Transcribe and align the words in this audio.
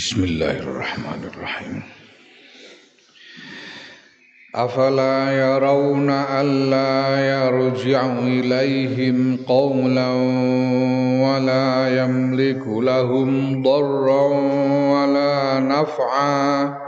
Bismillahirrahmanirrahim. 0.00 1.84
أفلا 4.56 5.18
يرون 5.32 6.10
ألا 6.10 7.00
يرجع 7.20 8.18
إليهم 8.18 9.36
قولا 9.44 10.08
ولا 11.24 11.68
يملك 12.00 12.64
لهم 12.66 13.62
ضرا 13.62 14.24
ولا 14.92 15.60
نفعا 15.60 16.80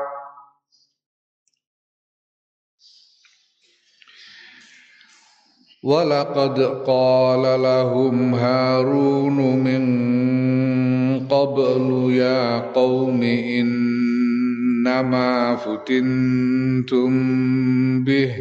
ولقد 5.83 6.61
قال 6.87 7.63
لهم 7.63 8.35
هارون 8.35 9.37
من 9.57 9.83
قبل 11.33 12.12
يا 12.12 12.59
قوم 12.59 13.23
إنما 13.57 15.56
فتنتم 15.56 17.12
به 18.05 18.34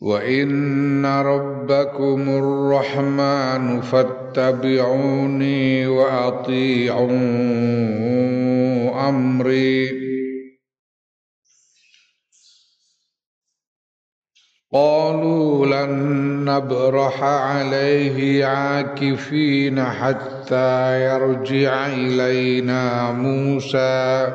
وإن 0.00 1.06
ربكم 1.06 2.28
الرحمن 2.28 3.80
فاتبعوني 3.80 5.86
وأطيعوا 5.86 7.08
أمري 9.08 10.07
قالوا 14.72 15.66
لن 15.66 16.44
نبرح 16.44 17.22
عليه 17.22 18.46
عاكفين 18.46 19.84
حتى 19.84 21.04
يرجع 21.04 21.86
إلينا 21.86 23.12
موسى. 23.12 24.32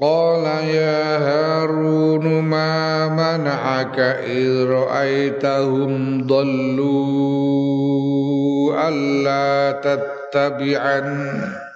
قال 0.00 0.44
يا 0.66 1.18
هارون 1.18 2.42
ما 2.42 3.08
منعك 3.08 3.98
إذ 3.98 4.64
رأيتهم 4.64 6.22
ضلوا 6.26 7.38
ألا 8.88 9.80
تتبعن 9.80 11.67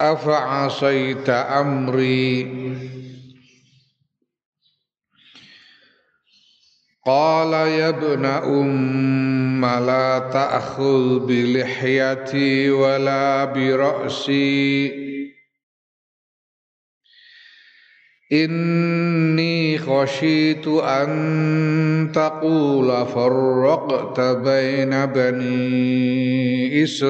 أفعصيت 0.00 1.28
أمري؟ 1.28 2.58
قال 7.06 7.52
يا 7.52 7.88
ابن 7.88 8.24
أم 8.24 9.64
لا 9.66 10.18
تأخذ 10.18 11.26
بلحيتي 11.26 12.70
ولا 12.70 13.44
برأسي. 13.44 15.07
Inni 18.30 19.80
khashitu 19.80 20.84
an 20.84 22.12
taqula 22.12 23.08
farraqta 23.08 24.44
baina 24.44 25.08
bani 25.08 26.68
Israila 26.76 27.08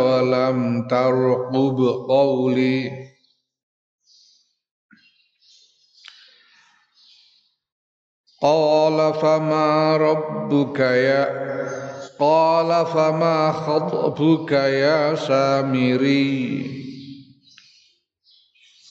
wa 0.00 0.24
lam 0.24 0.88
tarqub 0.88 2.08
qawli. 2.08 2.88
Qala 8.40 9.12
fama 9.20 10.00
rabbuka 10.00 10.88
ya 10.96 11.28
Qala 12.16 12.88
fama 12.88 13.52
khatbuka 13.52 14.72
ya 14.72 15.12
Samiri. 15.20 16.85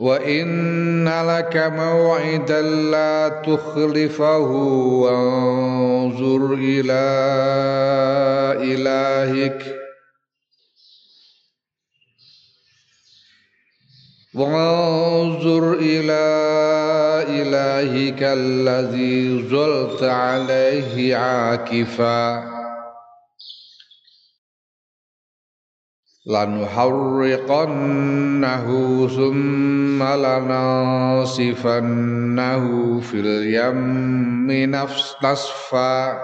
وإن 0.00 1.08
لك 1.08 1.56
موعدا 1.56 2.62
لا 2.62 3.28
تخلفه 3.28 4.50
وانظر 5.04 6.54
إلى 6.54 7.04
إلهك 8.72 9.76
وانظر 14.34 15.72
إلى 15.72 16.24
إلهك 17.28 18.22
الذي 18.22 19.48
زلت 19.48 20.02
عليه 20.02 21.16
عاكفاً 21.16 22.59
lanuharriqannahu 26.30 29.10
thumma 29.10 30.14
lanasifannahu 30.14 33.02
fil 33.02 33.50
yammi 33.50 34.70
nasfa 34.70 36.22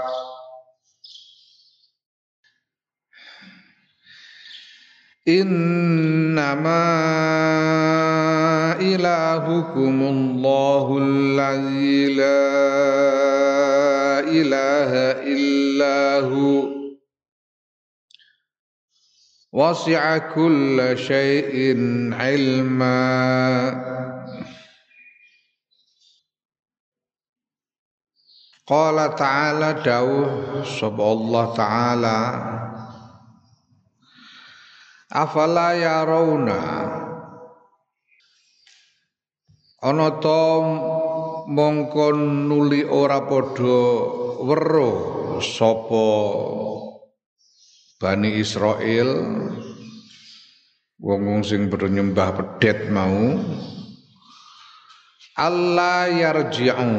Innama 5.28 6.80
ilahukumullahu 8.80 10.96
alladzi 11.04 12.16
la 12.16 14.24
ilaha 14.24 15.20
illahu 15.28 16.72
wasi'a 19.52 20.32
kulla 20.32 20.96
syai'in 20.96 22.16
ilma 22.16 23.04
Qala 28.64 29.12
ta'ala 29.12 29.76
dawuh 29.84 30.64
sapa 30.64 31.02
Allah 31.04 31.44
ta'ala 31.52 32.16
afala 35.12 35.72
yarawna? 35.72 36.60
Ana 39.78 40.18
to 40.18 40.42
mongko 41.48 42.12
nuli 42.18 42.82
ora 42.82 43.22
padha 43.24 43.80
weruh 44.42 45.38
sapa 45.38 46.10
Bani 47.98 48.38
Israel 48.38 49.10
wong 51.02 51.42
sing 51.42 51.66
bernyembah 51.66 52.34
pedet 52.38 52.90
mau. 52.90 53.38
Allah 55.38 56.10
yarji'u. 56.10 56.90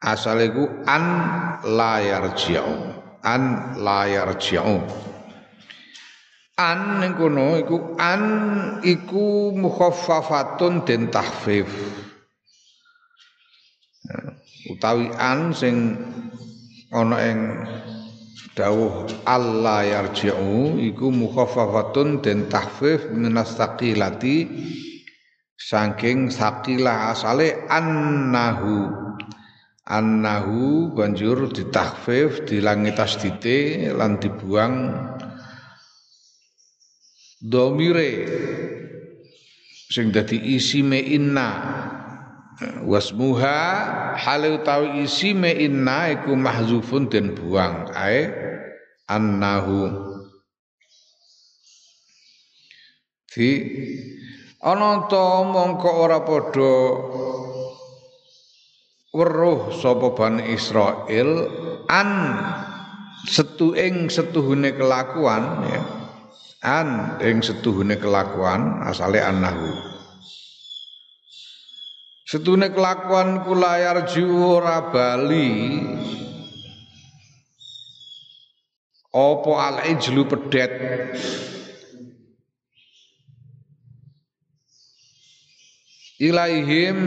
Asal 0.00 0.48
iku 0.48 0.64
an 0.84 1.04
la 1.64 2.00
yarji'u. 2.04 2.72
An 3.24 3.76
la 3.80 4.04
yarji'u 4.08 5.07
an 6.58 6.98
ning 6.98 7.14
kono 7.14 7.54
iku 7.62 7.94
an 7.94 8.22
iku 8.82 9.54
mukhaffafatun 9.54 10.82
den 10.82 11.06
tahfif 11.14 11.70
utawi 14.66 15.06
an 15.14 15.54
sing 15.54 15.94
ana 16.90 17.16
ing 17.22 17.38
dawuh 18.58 19.06
Allah 19.22 19.86
yarji'u 19.86 20.82
iku 20.82 21.14
mukhaffafatun 21.14 22.26
den 22.26 22.50
tahfif 22.50 23.06
minas 23.14 23.54
taqilati 23.54 24.50
saking 25.58 26.30
sakilah 26.30 27.14
asale 27.14 27.66
annahu. 27.70 29.06
Annahu 29.88 30.92
banjur 30.92 31.48
ditahfif 31.48 32.44
dilangi 32.44 32.92
tasdite 32.92 33.88
lan 33.96 34.20
dibuang 34.20 34.92
domire. 37.42 38.26
Sing 39.88 40.12
dadi 40.12 40.36
isime 40.36 41.00
inna. 41.00 41.50
Wasmuha 42.84 43.58
halu 44.18 44.60
tawi 44.66 45.06
isime 45.06 45.54
inna 45.54 46.12
iku 46.12 46.34
mahzufun 46.34 47.08
den 47.08 47.32
buang. 47.32 47.88
Ae 47.94 48.28
annahu. 49.08 50.06
Di 53.28 53.50
ana 54.58 55.06
to 55.06 55.24
mongko 55.46 55.90
ora 56.02 56.18
padha 56.26 56.74
weruh 59.14 59.70
sapa 59.78 60.12
Bani 60.12 60.52
Israil 60.52 61.46
an 61.86 62.10
setu 63.30 63.78
ing 63.78 64.10
setuhune 64.10 64.74
kelakuan 64.74 65.64
ya 65.70 65.97
an 66.62 67.20
ing 67.22 67.38
setuhune 67.38 67.98
kelakuan 67.98 68.82
asale 68.82 69.22
annahu. 69.22 69.70
Setuhune 72.28 72.68
kelakuan 72.74 73.46
kula 73.46 73.80
yarju 73.80 74.26
ora 74.28 74.92
bali. 74.92 75.80
Apa 79.08 79.52
al-ijlu 79.72 80.28
pedet? 80.28 80.72
Ilaihim 86.18 86.98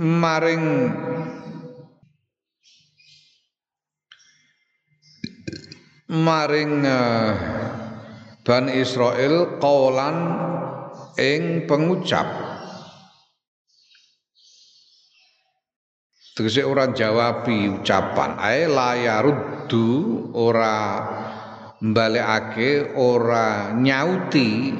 maring 0.00 0.64
maring 6.08 6.80
uh, 6.88 7.67
Ban 8.48 8.72
Israel 8.72 9.60
kaulan 9.60 10.16
ing 11.20 11.68
pengucap. 11.68 12.24
Tegese 16.32 16.64
ora 16.64 16.88
jawabi 16.88 17.76
ucapan. 17.76 18.40
Ae 18.40 18.64
layaruddu 18.64 20.32
ora 20.32 21.04
mbalekake 21.84 22.96
ora 22.96 23.76
nyauti. 23.76 24.72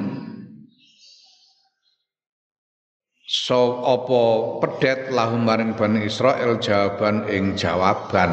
So 3.28 3.84
apa 3.84 4.22
pedet 4.64 5.12
lahum 5.12 5.44
maring 5.44 5.76
Bani 5.76 6.08
Israel? 6.08 6.56
Jawaban 6.56 7.28
ing 7.28 7.52
jawaban. 7.52 8.32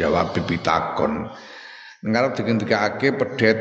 Jawab 0.00 0.32
pitakon 0.32 1.28
ngarep 2.06 2.32
digendikake 2.38 3.16
pedet 3.16 3.58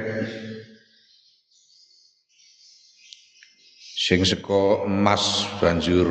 sing 4.06 4.22
saka 4.22 4.86
emas 4.86 5.50
banjur 5.58 6.06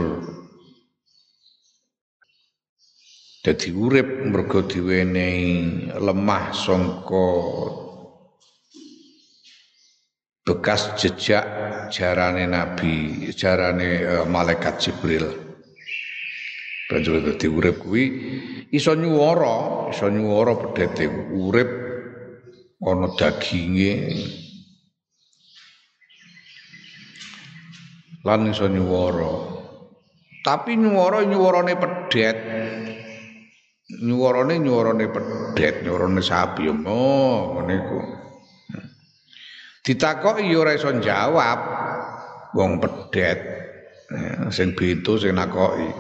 dadi 3.47 3.71
urip 3.71 4.27
mergo 4.27 4.67
diwenehi 4.67 5.95
lemah 6.03 6.51
sangka 6.51 7.31
bekas 10.43 10.99
jejak 10.99 11.47
jarane 11.95 12.51
nabi 12.51 13.31
jarane 13.31 14.03
uh, 14.03 14.27
malaikat 14.27 14.75
jibril. 14.83 15.31
Banjur 16.91 17.23
dadi 17.23 17.47
urip 17.47 17.79
kuwi 17.79 18.05
iso 18.75 18.99
nyuwara 18.99 19.87
iso 19.95 20.11
nyuwara 20.11 20.59
pedhete 20.59 21.07
urip 21.31 21.71
ana 22.83 23.07
daginge 23.15 23.93
lan 28.25 28.49
iso 28.49 28.67
nyuwara. 28.67 29.53
Tapi 30.45 30.77
nyuwara 30.77 31.25
nyuwarane 31.29 31.77
pedhet. 31.77 32.39
Nyuwarane 34.01 34.59
nyuwarane 34.59 35.07
pedhet 35.13 35.85
nyuwarane 35.85 36.21
sapi 36.25 36.69
oh 36.69 37.53
ngene 37.61 37.75
iku. 37.81 38.01
Ditakoki 39.85 40.49
ya 40.49 40.65
ora 40.65 40.73
iso 40.73 40.89
jawab 41.05 41.61
wong 42.57 42.81
pedet 42.81 43.41
sing 44.49 44.73
beda 44.73 45.21
sing 45.21 45.37
nakoki. 45.37 45.93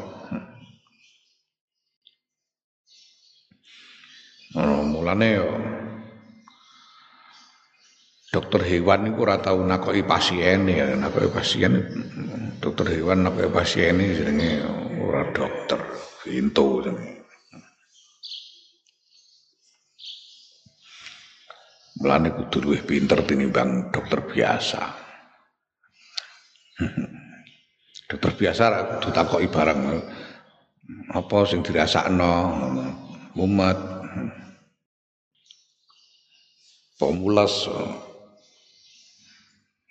Oh, 4.56 4.80
mulane 4.86 5.28
yo 5.36 5.48
dokter 8.34 8.66
hewan 8.66 9.14
iku 9.14 9.30
ora 9.30 9.38
tau 9.38 9.62
nakoki 9.62 10.02
pasien 10.02 10.66
ya 10.66 10.90
nakoki 10.98 11.30
pasien 11.30 11.86
dokter 12.58 12.98
hewan 12.98 13.22
nakoki 13.22 13.46
pasien 13.46 13.94
jenenge 14.02 14.58
ora 14.98 15.22
dokter 15.30 15.78
pintu 16.26 16.82
jenenge 16.82 17.22
Mulane 21.94 22.34
kudu 22.34 22.58
luwih 22.58 22.82
pinter 22.82 23.22
tinimbang 23.22 23.94
dokter 23.94 24.18
biasa. 24.26 24.82
dokter 28.10 28.34
biasa 28.34 28.62
kudu 28.98 29.08
takoki 29.14 29.46
barang 29.46 30.02
apa 31.14 31.38
sing 31.46 31.62
dirasakno 31.62 32.32
mumet. 33.38 33.78
Pemulas 36.98 37.70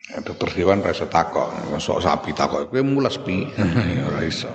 dokter 0.03 0.51
hewan 0.59 0.83
ora 0.83 0.91
iso 0.91 1.07
takok, 1.07 1.79
sok 1.79 2.03
sapi 2.03 2.35
takok 2.35 2.67
kowe 2.67 2.83
mulas 2.83 3.15
pi. 3.23 3.47
Ora 4.07 4.19
iso. 4.27 4.51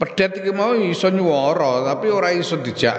Pedet 0.00 0.40
iki 0.40 0.50
mau 0.50 0.74
iso 0.74 1.12
nyuwara 1.12 1.84
tapi 1.92 2.08
ora 2.08 2.32
iso 2.32 2.56
dijak 2.56 2.96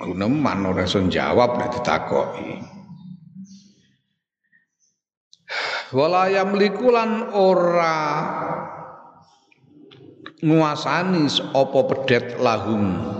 guneman 0.00 0.64
ora 0.64 0.88
iso 0.88 0.98
jawab 1.06 1.60
nek 1.60 1.70
ditakoki. 1.78 2.52
Wala 5.94 6.26
yamliku 6.26 6.90
lan 6.90 7.30
ora 7.30 7.96
nguasani 10.42 11.30
apa 11.54 11.78
pedet 11.86 12.42
lahum 12.42 13.13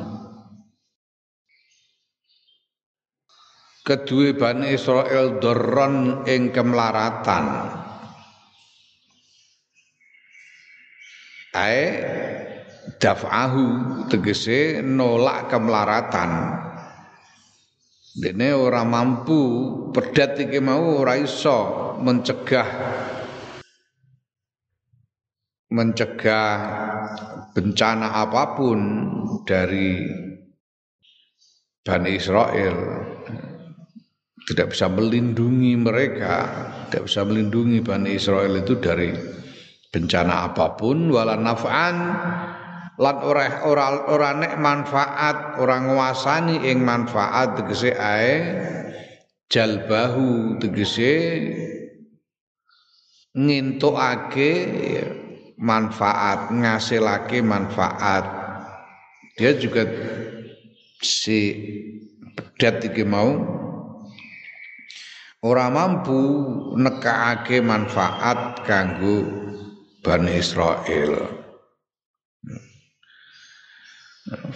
kedue 3.85 4.33
Bani 4.33 4.73
Israel 4.73 5.37
doron 5.37 6.25
ing 6.25 6.49
kemlaratan 6.57 7.45
ae 11.53 11.85
daf'ahu 12.97 13.65
tegese 14.09 14.81
nolak 14.81 15.53
kemlaratan 15.53 16.65
Dene 18.15 18.55
ora 18.55 18.87
mampu 18.87 19.43
pedat 19.91 20.39
iki 20.39 20.63
mau 20.63 21.03
ora 21.03 21.19
iso 21.19 21.99
mencegah 21.99 22.69
mencegah 25.75 26.55
bencana 27.51 28.23
apa 28.23 28.55
pun 28.55 28.81
dari 29.43 29.99
Bani 31.83 32.11
Israel 32.15 32.79
tidak 34.45 34.77
bisa 34.77 34.87
melindungi 34.93 35.73
mereka. 35.81 36.37
Tidak 36.89 37.09
bisa 37.09 37.25
melindungi 37.25 37.81
Bani 37.81 38.13
Israel 38.13 38.61
itu 38.61 38.77
dari 38.77 39.09
bencana 39.89 40.53
apa 40.53 40.77
pun. 40.77 41.09
Wala 41.09 41.41
naf'an. 41.41 41.97
Lan 42.95 43.17
ora 43.27 43.67
ora 43.67 44.07
ora 44.07 44.31
nek 44.39 44.55
manfaat 44.61 45.59
ora 45.59 45.83
nguasani 45.83 46.63
ing 46.69 46.85
manfaat 46.85 47.59
tegese 47.59 47.91
ae. 47.97 48.37
Jalbahu 49.49 50.61
tegese 50.61 51.13
ngintukake 53.35 54.53
manfaat 55.59 56.53
ngasilake 56.53 57.41
manfaat. 57.43 58.25
Dia 59.35 59.59
juga 59.59 59.89
si 61.03 61.59
pedat 62.39 62.87
iki 62.87 63.03
mau 63.03 63.64
ora 65.45 65.69
mampu 65.69 66.17
nekake 66.81 67.61
manfaat 67.61 68.65
kanggo 68.65 69.29
Bani 70.01 70.41
Israel 70.41 71.45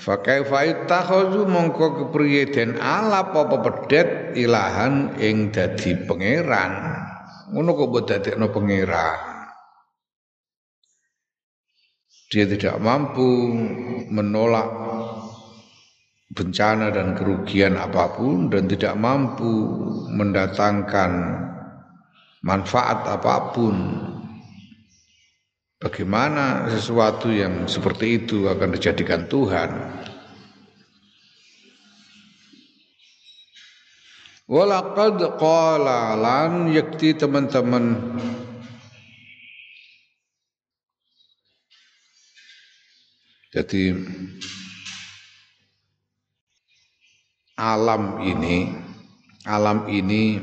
Fa 0.01 0.25
kaifa 0.25 0.65
ittakhadhu 0.65 1.45
mongko 1.45 1.87
kepriye 2.01 2.49
den 2.49 2.81
ala 2.81 3.21
apa 3.21 3.53
pedet 3.61 4.33
ilahan 4.33 5.21
ing 5.21 5.53
dadi 5.53 5.93
pangeran. 6.09 6.73
Ngono 7.53 7.77
kok 7.77 7.89
mbok 7.93 8.05
dadekno 8.09 8.49
pangeran. 8.49 9.21
Dia 12.33 12.45
tidak 12.49 12.81
mampu 12.81 13.29
menolak 14.09 14.88
bencana 16.29 16.93
dan 16.93 17.17
kerugian 17.17 17.81
apa 17.81 18.13
pun 18.13 18.53
dan 18.53 18.69
tidak 18.69 18.95
mampu 19.01 19.49
mendatangkan 20.13 21.11
manfaat 22.45 23.05
apa 23.09 23.53
pun. 23.53 23.77
Bagaimana 25.79 26.67
sesuatu 26.67 27.31
yang 27.31 27.71
seperti 27.71 28.27
itu 28.27 28.51
akan 28.51 28.75
dijadikan 28.75 29.31
Tuhan? 29.31 29.71
Walaqad 34.49 35.39
qala 35.39 36.17
lan 36.19 36.73
yakti 36.73 37.13
teman-teman 37.15 37.95
Jadi 43.49 43.97
alam 47.59 48.23
ini 48.23 48.71
alam 49.43 49.91
ini 49.91 50.39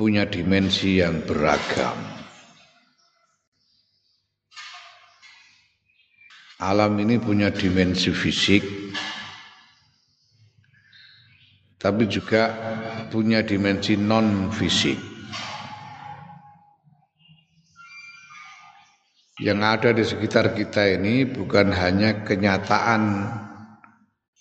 punya 0.00 0.24
dimensi 0.24 1.04
yang 1.04 1.20
beragam. 1.28 1.92
Alam 6.60 6.96
ini 7.04 7.16
punya 7.16 7.48
dimensi 7.52 8.12
fisik, 8.12 8.64
tapi 11.76 12.04
juga 12.04 12.52
punya 13.08 13.40
dimensi 13.40 13.96
non 13.96 14.48
Yang 19.40 19.60
ada 19.64 19.90
di 19.96 20.04
sekitar 20.04 20.52
kita 20.52 21.00
ini 21.00 21.24
bukan 21.24 21.72
hanya 21.72 22.28
kenyataan 22.28 23.24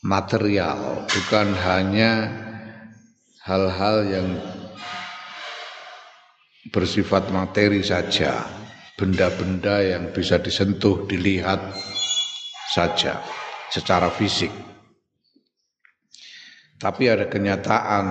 material, 0.03 1.08
bukan 1.08 1.56
hanya 1.56 2.27
hal-hal 3.48 3.98
yang 4.03 4.27
bersifat 6.75 7.32
materi 7.32 7.79
saja, 7.79 8.44
benda-benda 9.00 9.79
yang 9.79 10.12
bisa 10.12 10.36
disentuh, 10.36 11.08
dilihat 11.08 11.63
saja 12.75 13.24
secara 13.72 14.12
fisik. 14.12 14.51
Tapi 16.75 17.08
ada 17.08 17.32
kenyataan 17.32 18.08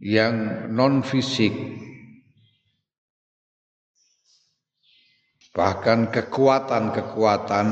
yang 0.00 0.68
non 0.72 1.04
fisik 1.04 1.52
bahkan 5.56 6.12
kekuatan-kekuatan 6.12 7.68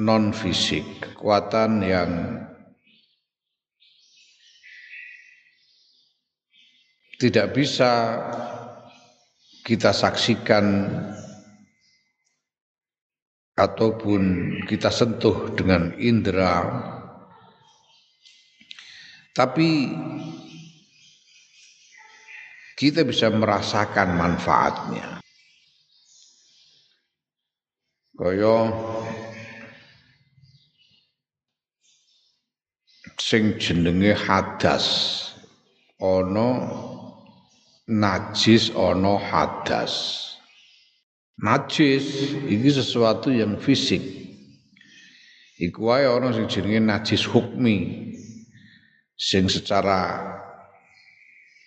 non 0.00 0.32
fisik, 0.32 1.04
kekuatan 1.04 1.84
yang 1.84 2.10
tidak 7.20 7.52
bisa 7.52 7.92
kita 9.68 9.92
saksikan 9.92 10.88
ataupun 13.60 14.22
kita 14.64 14.88
sentuh 14.88 15.52
dengan 15.52 15.92
indera. 16.00 16.64
Tapi 19.36 19.92
kita 22.80 23.04
bisa 23.04 23.28
merasakan 23.28 24.16
manfaatnya 24.16 25.20
kaya 28.20 28.68
sing 33.16 33.56
jenenge 33.56 34.12
hadas 34.12 34.86
ana 35.96 36.68
najis 37.88 38.76
ono 38.76 39.16
hadas. 39.16 40.20
Najis 41.40 42.36
ini 42.44 42.68
sesuatu 42.68 43.32
yang 43.32 43.56
fisik. 43.56 44.04
Iku 45.56 45.88
wae 45.88 46.04
ana 46.04 46.36
sing 46.36 46.44
jenenge 46.44 46.84
najis 46.84 47.24
hukmi. 47.24 48.12
Sing 49.16 49.48
secara 49.48 50.28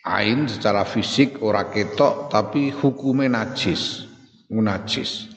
ain 0.06 0.46
secara 0.46 0.86
fisik 0.86 1.42
ora 1.42 1.66
ketok 1.74 2.30
tapi 2.30 2.70
hukume 2.70 3.26
najis, 3.26 4.06
najis. 4.54 5.33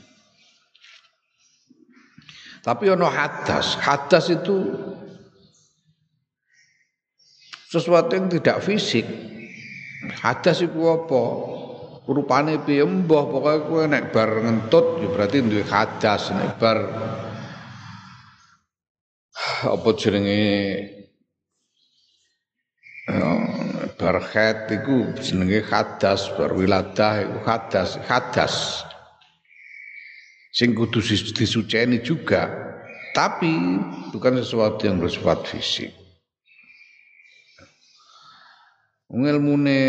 Tapi 2.66 2.90
ono 2.90 3.06
hadas. 3.06 3.78
Hadas 3.78 4.26
itu 4.34 4.74
sesuatu 7.70 8.10
yang 8.18 8.26
tidak 8.26 8.58
fisik 8.62 9.06
Hadas 10.14 10.62
iku 10.62 10.80
apa? 11.02 11.22
Rupane 12.06 12.62
piye 12.62 12.86
mbah 12.86 13.26
pokoke 13.26 13.66
kowe 13.66 13.82
nek 13.90 14.14
bar 14.14 14.30
ngentut 14.38 15.02
ya 15.02 15.10
berarti 15.10 15.42
duwe 15.42 15.66
hadas 15.66 16.30
nek 16.30 16.54
bar 16.54 16.78
apa 19.66 19.88
jenenge 19.98 20.46
ya, 23.10 23.26
bar 23.98 24.22
khat 24.22 24.70
iku 24.70 25.18
jenenge 25.18 25.66
hadas 25.66 26.30
bar 26.38 26.54
wiladah 26.54 27.26
iku 27.26 27.38
hadas 27.42 27.98
hadas 28.06 28.86
sing 30.56 30.72
kudu 30.72 31.04
disuceni 31.36 32.00
juga. 32.00 32.48
Tapi 33.12 33.52
bukan 34.12 34.40
sesuatu 34.40 34.88
yang 34.88 35.00
bersifat 35.00 35.44
fisik. 35.44 35.92
Ilmune 39.12 39.80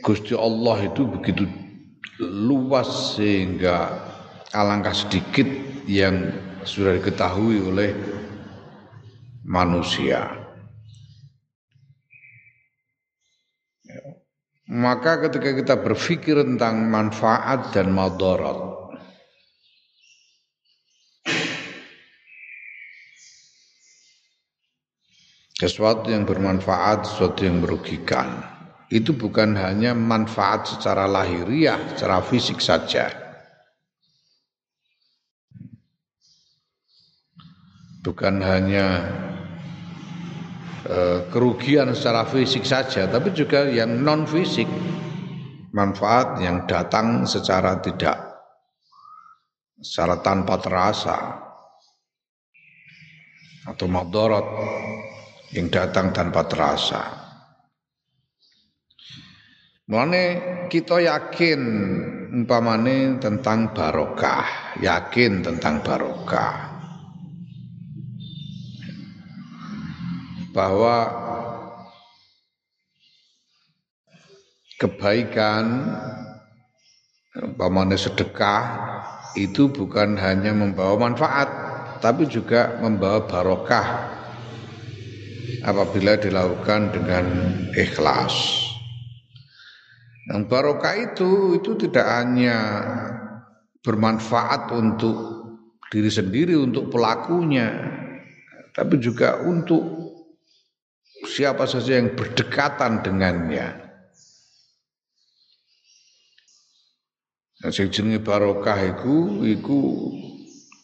Gusti 0.00 0.36
Allah 0.36 0.88
itu 0.88 1.04
begitu 1.08 1.44
luas 2.20 3.16
sehingga 3.16 3.88
alangkah 4.52 4.92
sedikit 4.92 5.46
yang 5.88 6.32
sudah 6.64 7.00
diketahui 7.00 7.64
oleh 7.64 7.90
manusia. 9.44 10.28
Maka 14.70 15.24
ketika 15.24 15.50
kita 15.56 15.74
berpikir 15.80 16.36
tentang 16.44 16.86
manfaat 16.92 17.72
dan 17.74 17.90
madarat 17.90 18.69
sesuatu 25.60 26.08
yang 26.08 26.24
bermanfaat, 26.24 27.04
sesuatu 27.04 27.44
yang 27.44 27.60
merugikan. 27.60 28.40
Itu 28.88 29.12
bukan 29.12 29.60
hanya 29.60 29.92
manfaat 29.92 30.64
secara 30.72 31.04
lahiriah, 31.04 31.76
secara 31.92 32.24
fisik 32.24 32.64
saja. 32.64 33.12
Bukan 38.00 38.40
hanya 38.40 39.04
e, 40.88 41.28
kerugian 41.28 41.92
secara 41.92 42.24
fisik 42.24 42.64
saja, 42.64 43.04
tapi 43.04 43.28
juga 43.36 43.68
yang 43.68 44.00
non 44.00 44.24
fisik, 44.24 44.66
manfaat 45.76 46.40
yang 46.40 46.64
datang 46.64 47.28
secara 47.28 47.76
tidak 47.84 48.16
secara 49.76 50.24
tanpa 50.24 50.56
terasa 50.56 51.16
atau 53.68 53.86
madarat 53.86 54.44
yang 55.50 55.66
datang 55.70 56.14
tanpa 56.14 56.46
terasa. 56.46 57.02
Mulane 59.90 60.24
kita 60.70 61.02
yakin 61.02 61.60
umpamane 62.30 63.18
tentang 63.18 63.74
barokah, 63.74 64.78
yakin 64.78 65.42
tentang 65.42 65.82
barokah. 65.82 66.70
Bahwa 70.54 70.96
kebaikan 74.78 75.90
umpamane 77.34 77.98
sedekah 77.98 78.62
itu 79.34 79.70
bukan 79.70 80.14
hanya 80.18 80.54
membawa 80.54 81.10
manfaat 81.10 81.50
tapi 81.98 82.26
juga 82.30 82.78
membawa 82.82 83.26
barokah 83.26 84.19
apabila 85.62 86.16
dilakukan 86.16 86.94
dengan 86.94 87.24
ikhlas. 87.74 88.34
Yang 90.30 90.42
barokah 90.46 90.94
itu 90.94 91.58
itu 91.58 91.74
tidak 91.88 92.06
hanya 92.06 92.56
bermanfaat 93.80 94.70
untuk 94.76 95.16
diri 95.90 96.12
sendiri 96.12 96.54
untuk 96.54 96.92
pelakunya 96.92 97.98
tapi 98.70 99.02
juga 99.02 99.42
untuk 99.42 99.82
siapa 101.26 101.66
saja 101.66 101.98
yang 101.98 102.14
berdekatan 102.14 103.02
dengannya. 103.02 103.90
Nah, 107.60 107.68
sing 107.68 107.92
jenenge 107.92 108.24
barokah 108.24 108.80
iku 108.88 109.44
iku 109.44 109.80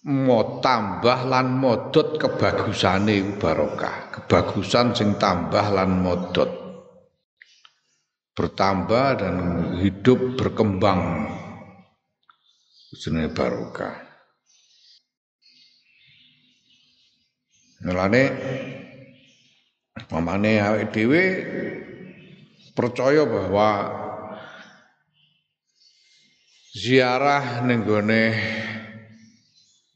mau 0.06 0.62
tambah 0.62 1.26
lan 1.26 1.58
modot 1.58 2.14
kebagusane 2.14 3.18
iku 3.18 3.32
barokah. 3.42 4.14
Kebagusan 4.14 4.94
sing 4.94 5.18
tambah 5.18 5.66
lan 5.74 5.98
modot. 5.98 6.50
Bertambah 8.38 9.06
dan 9.18 9.36
hidup 9.82 10.38
berkembang. 10.38 11.26
Jenenge 12.94 13.34
barokah. 13.34 14.06
Mulane 17.82 18.22
mamane 20.08 20.62
awake 20.62 20.94
dhewe 20.94 21.24
percaya 22.72 23.26
bahwa 23.26 23.70
ziarah 26.72 27.60
ning 27.68 27.84
gone 27.84 28.24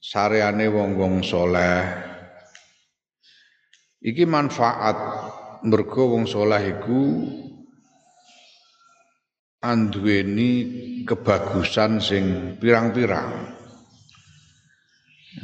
sareane 0.01 0.65
wong-wong 0.67 1.21
saleh 1.21 1.85
iki 4.01 4.25
manfaat 4.25 4.97
mergo 5.69 6.17
wong 6.17 6.25
saleh 6.25 6.73
iku 6.73 7.01
anduweni 9.61 10.51
kebagusan 11.05 12.01
sing 12.01 12.57
pirang-pirang. 12.57 13.61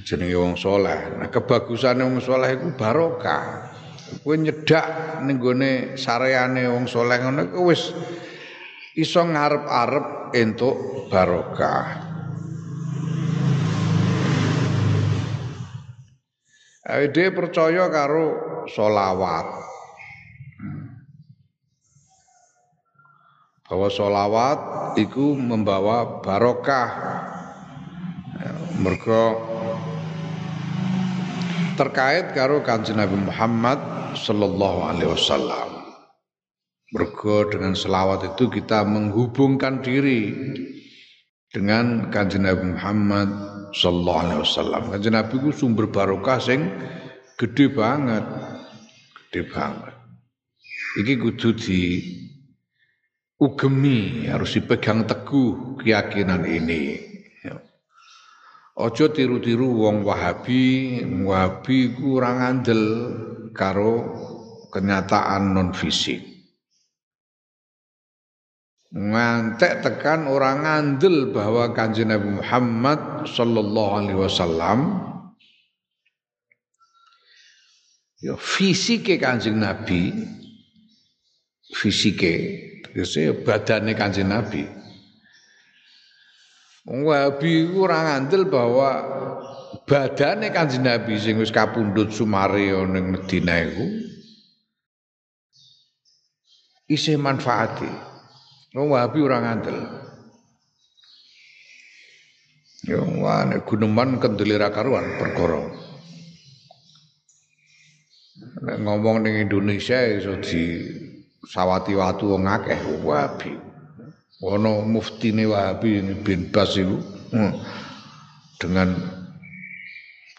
Jenenge 0.02 0.36
wong 0.40 0.54
saleh. 0.58 1.20
Nah, 1.20 1.28
kebagusane 1.30 2.02
wong 2.02 2.18
saleh 2.18 2.58
iku 2.58 2.74
barokah. 2.74 3.76
Kowe 4.22 4.34
nyedak 4.38 5.20
ning 5.26 5.36
gone 5.38 5.94
sareane 5.98 6.66
wong 6.70 6.88
saleh 6.90 7.18
ngono 7.22 7.42
wis 7.66 7.92
iso 8.96 9.22
ngarep-arep 9.22 10.32
entuk 10.34 11.06
barokah. 11.12 12.05
Awake 16.86 17.34
percaya 17.34 17.90
karo 17.90 18.26
solawat. 18.70 19.66
bahwa 23.66 23.88
solawat 23.90 24.58
itu 24.94 25.34
membawa 25.34 26.22
barokah 26.22 26.90
mergo 28.78 29.42
terkait 31.74 32.30
karo 32.32 32.62
kanjeng 32.62 33.02
Nabi 33.02 33.18
Muhammad 33.26 33.82
sallallahu 34.14 34.78
alaihi 34.86 35.10
wasallam 35.10 35.82
mergo 36.94 37.50
dengan 37.50 37.74
selawat 37.74 38.38
itu 38.38 38.46
kita 38.46 38.86
menghubungkan 38.86 39.82
diri 39.82 40.30
dengan 41.50 42.06
kanjeng 42.14 42.46
Nabi 42.46 42.70
Muhammad 42.70 43.28
sallallahu 43.76 44.20
alaihi 44.24 44.40
wasallam. 44.40 44.82
Kanjeng 44.88 45.14
Nabi 45.14 45.34
itu 45.36 45.50
sumber 45.52 45.92
barokah 45.92 46.40
sing 46.40 46.72
gede 47.36 47.68
banget. 47.76 48.24
Gede 49.28 49.42
banget. 49.52 49.94
Iki 51.04 51.14
kudu 51.20 51.48
di 51.60 51.80
ugemi 53.36 54.24
harus 54.24 54.56
dipegang 54.56 55.04
teguh 55.04 55.76
keyakinan 55.84 56.48
ini. 56.48 56.96
Ojo 58.76 59.08
tiru-tiru 59.08 59.88
wong 59.88 60.04
wahabi 60.04 61.00
wahabi 61.24 61.96
kurang 61.96 62.44
andel 62.44 62.84
karo 63.56 64.04
kenyataan 64.68 65.56
non 65.56 65.72
fisik 65.72 66.35
ngantek 68.96 69.84
tekan 69.84 70.24
orang 70.24 70.64
andel 70.64 71.28
bahwa 71.36 71.76
kanjeng 71.76 72.08
Nabi 72.08 72.40
Muhammad 72.40 73.28
sallallahu 73.28 73.92
alaihi 73.92 74.16
wasallam 74.16 74.80
ya 78.24 78.40
fisike 78.40 79.20
kanjeng 79.20 79.60
Nabi 79.60 80.16
fisike 81.76 82.66
Biasanya 82.96 83.44
badannya 83.44 83.92
kanjeng 83.92 84.32
Nabi. 84.32 84.64
Wahabi 86.88 87.76
ora 87.76 88.08
ngandel 88.08 88.48
bahwa 88.48 88.88
badannya 89.84 90.48
kanjeng 90.48 90.88
Nabi 90.88 91.20
sing 91.20 91.36
wis 91.36 91.52
kapundhut 91.52 92.08
sumare 92.08 92.72
ning 92.88 93.12
Madinah 93.12 93.58
iku 93.68 93.84
isih. 96.88 97.20
Wong 98.76 98.92
Wahabi 98.92 99.18
ora 99.24 99.40
ngandel. 99.40 99.78
Ya 102.84 103.00
wane 103.00 103.64
guneman 103.64 104.20
kendelira 104.20 104.68
karuan 104.68 105.16
perkara. 105.16 105.64
Nek 108.68 108.76
ngomong 108.84 109.24
ning 109.24 109.48
Indonesia 109.48 109.96
iso 110.04 110.36
di 110.44 110.84
sawati 111.48 111.96
watu 111.96 112.36
wong 112.36 112.44
akeh 112.44 113.00
wabi 113.00 113.56
ono 114.44 114.84
muftine 114.84 115.48
wabi 115.48 116.04
bin 116.20 116.52
Bas 116.52 116.76
itu 116.76 117.00
hmm, 117.32 117.52
dengan 118.60 118.92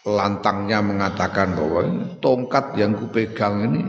lantangnya 0.06 0.78
mengatakan 0.78 1.58
bahwa 1.58 1.90
tongkat 2.22 2.78
yang 2.78 2.94
kupegang 2.94 3.66
ini 3.66 3.82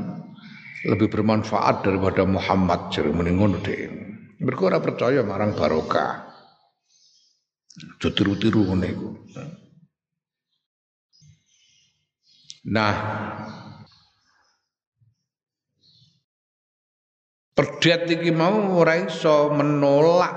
lebih 0.89 1.11
bermanfaat 1.13 1.85
daripada 1.85 2.25
Muhammad 2.25 2.89
jadi 2.89 3.13
meninggal 3.13 3.61
deh 3.61 4.08
mereka 4.39 4.61
ora 4.73 4.79
percaya 4.79 5.21
marang 5.23 5.55
barokah 5.55 6.27
tiru-tiru 7.99 8.63
ngene 8.73 8.91
Nah, 12.59 12.95
Perdet 17.55 18.07
iki 18.07 18.31
mau 18.31 18.71
ora 18.79 18.95
iso 18.95 19.51
menolak 19.51 20.35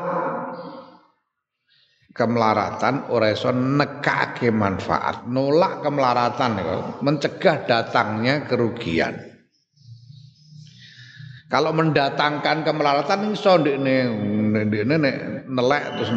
kemelaratan, 2.11 3.15
ora 3.15 3.31
iso 3.31 3.55
nekake 3.55 4.51
manfaat. 4.51 5.31
Nolak 5.31 5.87
kemelaratan 5.87 6.51
mencegah 6.99 7.63
datangnya 7.63 8.43
kerugian. 8.51 9.32
Kalau 11.53 11.69
mendatangkan 11.77 12.65
kemelaratan 12.65 13.37
iso 13.37 13.61
ndekne 13.61 14.09
ndekne 14.73 14.95
nek 14.97 15.17
nelek 15.53 15.85
terus 16.01 16.11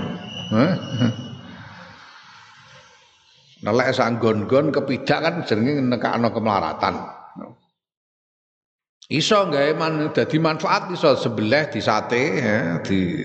nelek 3.59 3.89
sanggon-gon 3.91 4.71
kepidak 4.71 5.19
kan 5.19 5.35
jenenge 5.43 5.83
nekakno 5.83 6.31
kemelaratan. 6.31 6.95
Iso 9.11 9.51
gawe 9.51 9.71
man 9.75 10.15
dadi 10.15 10.39
manfaat 10.39 10.87
iso 10.95 11.19
sebelah 11.19 11.67
di 11.67 11.83
sate 11.83 12.23
ya, 12.39 12.79
di 12.79 13.21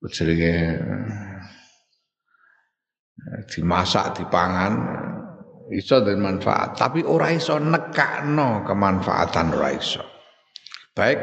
jenenge 0.16 0.54
dimasak 3.52 4.16
dipangan 4.16 4.72
iso 5.72 6.02
dan 6.02 6.22
manfaat. 6.22 6.78
Tapi 6.78 7.02
ora 7.06 7.32
iso 7.34 7.58
nekakno 7.58 8.66
kemanfaatan 8.66 9.46
ora 9.54 9.70
iso. 9.74 10.02
Baik 10.96 11.18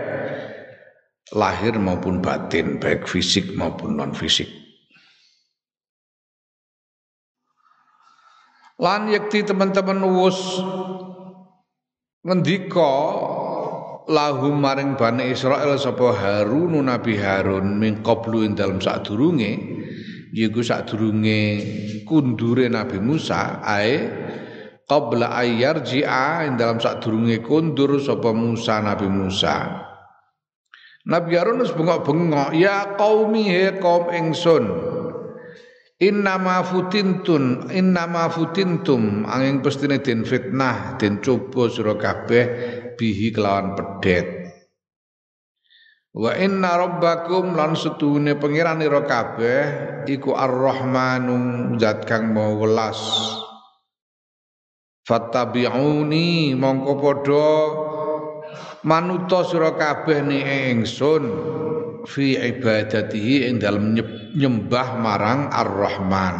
lahir 1.33 1.79
maupun 1.81 2.21
batin 2.21 2.77
baik 2.77 3.09
fisik 3.09 3.57
maupun 3.57 3.97
non 3.97 4.13
fisik 4.13 4.45
lan 8.77 9.09
yakti 9.09 9.41
teman-teman 9.41 10.03
wus 10.13 10.61
ngendika 12.21 12.93
lahum 14.05 14.61
maring 14.61 14.99
Bani 14.99 15.33
Israel 15.33 15.79
sapa 15.79 16.11
Harun 16.13 16.77
Nabi 16.85 17.17
Harun 17.17 17.81
min 17.81 18.05
qablu 18.05 18.45
ing 18.45 18.53
dalem 18.53 18.83
sadurunge 18.83 19.57
yiku 20.33 20.65
sadurunge 20.65 21.61
kundure 22.09 22.65
Nabi 22.65 22.97
Musa 22.97 23.61
ae 23.61 24.09
qabla 24.89 25.29
ayyarji'a 25.37 26.49
ing 26.49 26.57
dalam 26.57 26.81
sadurunge 26.81 27.45
kundur 27.45 28.01
sapa 28.01 28.33
Musa 28.33 28.81
Nabi 28.81 29.07
Musa. 29.07 29.85
Nabi 31.03 31.35
Harun 31.35 31.61
bengok-bengok 31.61 32.55
ya 32.55 32.95
qaumi 32.95 33.43
he 33.43 33.75
kaum 33.77 34.07
ingsun 34.07 34.93
Innama 36.03 36.67
futintun 36.67 37.71
innama 37.71 38.27
futintum 38.27 39.23
angin 39.23 39.63
pestine 39.63 40.03
den 40.03 40.27
fitnah 40.27 40.99
den 40.99 41.23
coba 41.23 41.71
sira 41.71 41.95
kabeh 41.95 42.45
bihi 42.99 43.31
kelawan 43.31 43.71
pedet 43.71 44.42
Wa 46.13 46.37
inna 46.37 46.77
rabbakum 46.77 47.57
lan 47.57 47.73
setune 47.73 48.37
pangeran 48.37 48.85
ira 48.85 49.01
kabeh 49.01 49.61
iku 50.05 50.37
Ar-Rahmanu 50.37 51.73
zat 51.81 52.05
kang 52.05 52.37
welas. 52.37 53.01
Fattabi'uni 55.09 56.53
mongko 56.53 56.93
padha 57.01 57.49
manuta 58.85 59.41
sira 59.41 59.73
kabeh 59.73 60.21
ni 60.21 60.39
ingsun 60.69 61.23
fi 62.05 62.37
ibadatihi 62.37 63.49
ing 63.49 63.57
dalem 63.57 63.97
nyembah 64.37 65.01
marang 65.01 65.49
Ar-Rahman. 65.49 66.37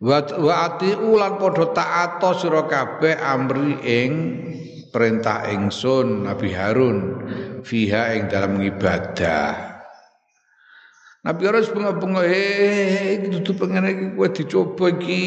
Wa 0.00 0.54
ati 0.72 0.96
ulan 0.96 1.36
padha 1.36 1.68
taat 1.76 2.24
sira 2.40 2.64
kabeh 2.64 3.12
amri 3.12 3.76
ing 3.84 4.12
perintah 4.88 5.48
ingsun 5.48 6.24
Nabi 6.24 6.52
Harun 6.52 6.98
fiha 7.62 8.16
ing 8.16 8.32
dalam 8.32 8.60
ibadah. 8.60 9.68
Nabi 11.28 11.42
harus 11.44 11.68
bengok-bengok 11.68 12.24
eh 12.24 13.20
itu 13.26 13.52
pengen 13.58 13.84
iki 13.84 14.06
kowe 14.16 14.28
dicoba 14.32 14.86
iki. 14.96 15.26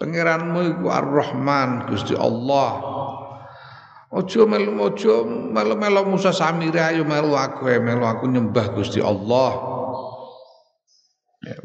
Pangeranmu 0.00 0.60
iku 0.74 0.86
Ar-Rahman 0.90 1.90
Gusti 1.90 2.16
Allah. 2.16 2.82
Ojo 4.14 4.46
melu 4.46 4.78
ojo 4.78 5.26
melu-melu 5.26 6.06
Musa 6.06 6.30
Samiri 6.30 6.78
ayo 6.78 7.02
melu 7.02 7.34
aku 7.34 7.66
eh 7.66 7.82
melu 7.82 8.06
aku 8.06 8.30
nyembah 8.30 8.70
Gusti 8.72 9.02
Allah. 9.02 9.58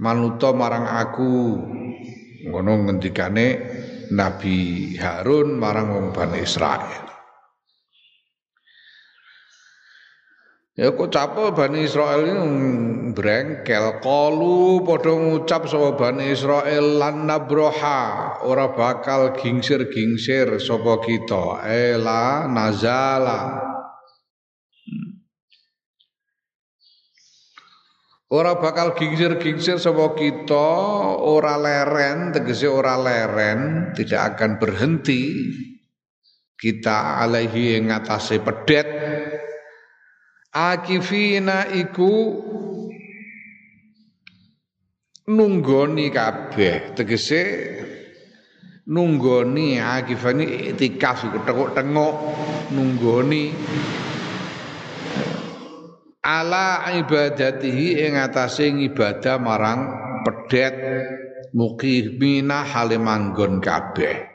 Manuto 0.01 0.51
marang 0.57 0.89
aku. 0.89 1.61
Ngono 2.49 2.71
ngendikane 2.87 3.47
Nabi 4.09 4.93
Harun 4.97 5.57
marang 5.57 5.93
wong 5.93 6.07
Bani 6.11 6.41
Israel. 6.41 7.09
Ya 10.79 10.95
kok 10.95 11.11
capo 11.11 11.51
Bani 11.51 11.83
Israel 11.83 12.23
ini 12.23 13.11
brengkel. 13.11 13.99
Kalu 13.99 14.79
padha 14.87 15.11
ngucap 15.11 15.67
sapa 15.67 15.91
Bani 15.99 16.31
Israel 16.31 16.95
lan 16.95 17.27
nabroha 17.27 18.39
ora 18.47 18.71
bakal 18.71 19.35
gingsir-gingsir 19.35 20.55
sapa 20.63 21.03
kita. 21.03 21.67
Ela 21.67 22.47
nazala 22.47 23.69
Ora 28.29 28.61
bakal 28.61 28.93
gingsir-gingsir 28.93 29.81
sapa 29.81 30.13
kita, 30.13 30.69
ora 31.17 31.57
leren, 31.57 32.29
tegese 32.29 32.69
ora 32.69 32.93
leren, 32.93 33.89
tidak 33.97 34.37
akan 34.37 34.61
berhenti. 34.61 35.33
Kita 36.53 37.25
alaihi 37.25 37.73
ing 37.81 37.89
atase 37.89 38.37
pedet. 38.37 38.85
Akifina 40.53 41.73
iku 41.73 42.37
nunggoni 45.25 46.13
kabeh. 46.13 46.93
Tegese 46.93 47.41
nunggoni 48.89 49.81
akifani 49.81 50.73
itikaf 50.73 51.29
iku 51.29 51.39
tengok 51.45 52.13
nunggoni 52.73 53.53
ala 56.29 56.85
ibadatihi 56.93 58.05
ing 58.05 58.13
atase 58.13 58.69
ibadah 58.69 59.41
marang 59.41 59.81
pedet 60.21 60.77
muqimina 61.57 62.61
hale 62.61 63.01
manggon 63.01 63.57
kabeh. 63.57 64.29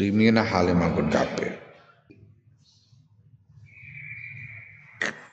Limina 0.00 0.44
hale 0.44 0.72
manggon 0.72 1.12
kabeh. 1.12 1.52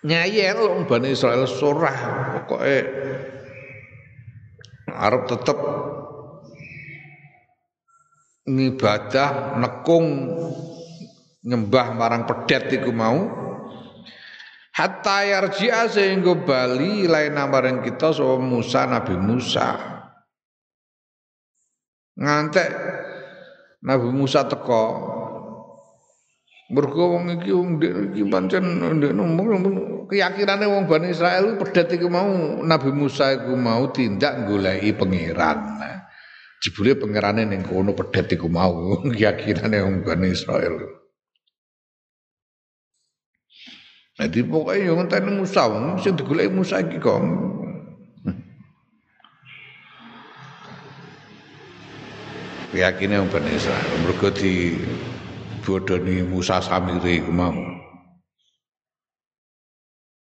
Nyayel 0.04 0.60
wong 0.60 0.84
Bani 0.84 1.16
Israel 1.16 1.48
surah 1.48 1.98
pokoke 2.36 2.80
arep 4.92 5.24
tetep 5.32 5.58
ngibadah 8.44 9.56
nekung 9.64 10.08
nyembah 11.48 11.96
marang 11.96 12.28
pedet 12.28 12.68
iku 12.76 12.92
mau 12.92 13.43
hatta 14.74 15.18
yarji'a 15.22 15.86
sehingga 15.86 16.34
bali 16.34 17.06
lain 17.06 17.38
namaring 17.38 17.86
kita 17.86 18.10
so 18.10 18.42
Musa 18.42 18.90
Nabi 18.90 19.16
Musa. 19.16 19.70
Ngantek 22.14 22.70
Nabi 23.86 24.10
Musa 24.14 24.46
teko 24.46 24.84
mergo 26.74 27.18
wong 27.18 27.38
iki 27.38 27.52
wong 27.54 27.70
iki 27.82 28.24
pancen 28.30 28.66
keyakinane 30.10 30.66
wong 30.66 30.90
Bani 30.90 31.14
Israel 31.14 31.58
pedet 31.58 31.94
iku 31.98 32.10
mau 32.10 32.62
Nabi 32.62 32.90
Musa 32.94 33.34
iku 33.34 33.54
mau 33.54 33.90
tindak 33.94 34.50
goleki 34.50 34.94
pangeran. 34.98 35.60
Jebule 36.64 36.96
pangerane 36.96 37.44
ning 37.46 37.62
kono 37.62 37.94
pedet 37.94 38.34
iku 38.34 38.50
mau 38.50 38.98
keyakinane 39.14 39.78
wong 39.86 39.96
Bani 40.02 40.28
Israel 40.34 41.03
Jadi 44.14 44.46
pokoknya 44.46 44.94
yang 44.94 44.98
ngenteni 45.02 45.32
Musa, 45.42 45.66
sing 45.98 46.14
digoleki 46.14 46.54
Musa 46.54 46.78
iki 46.86 47.02
kok. 47.02 47.18
Yakine 52.74 53.22
wong 53.22 53.30
Ben 53.30 53.46
Israil 53.54 54.02
mergo 54.02 54.34
di 54.34 54.74
bodoni 55.62 56.26
Musa 56.26 56.58
Samiri 56.58 57.22
iku 57.22 57.30
mau. 57.30 57.54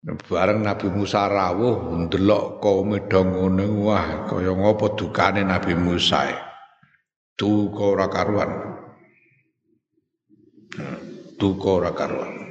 Bareng 0.04 0.66
Nabi 0.66 0.90
Musa 0.90 1.30
rawuh 1.30 1.94
ndelok 2.10 2.58
kaum 2.60 2.98
do 3.06 3.22
ngene 3.22 3.66
wah 3.86 4.28
kaya 4.28 4.50
ngopo 4.50 4.98
dukane 4.98 5.46
Nabi 5.46 5.78
Musa. 5.78 6.26
Duka 7.38 7.84
ora 7.86 8.10
karuan. 8.10 8.52
Duka 11.38 11.70
ora 11.70 11.94
karuan. 11.94 12.43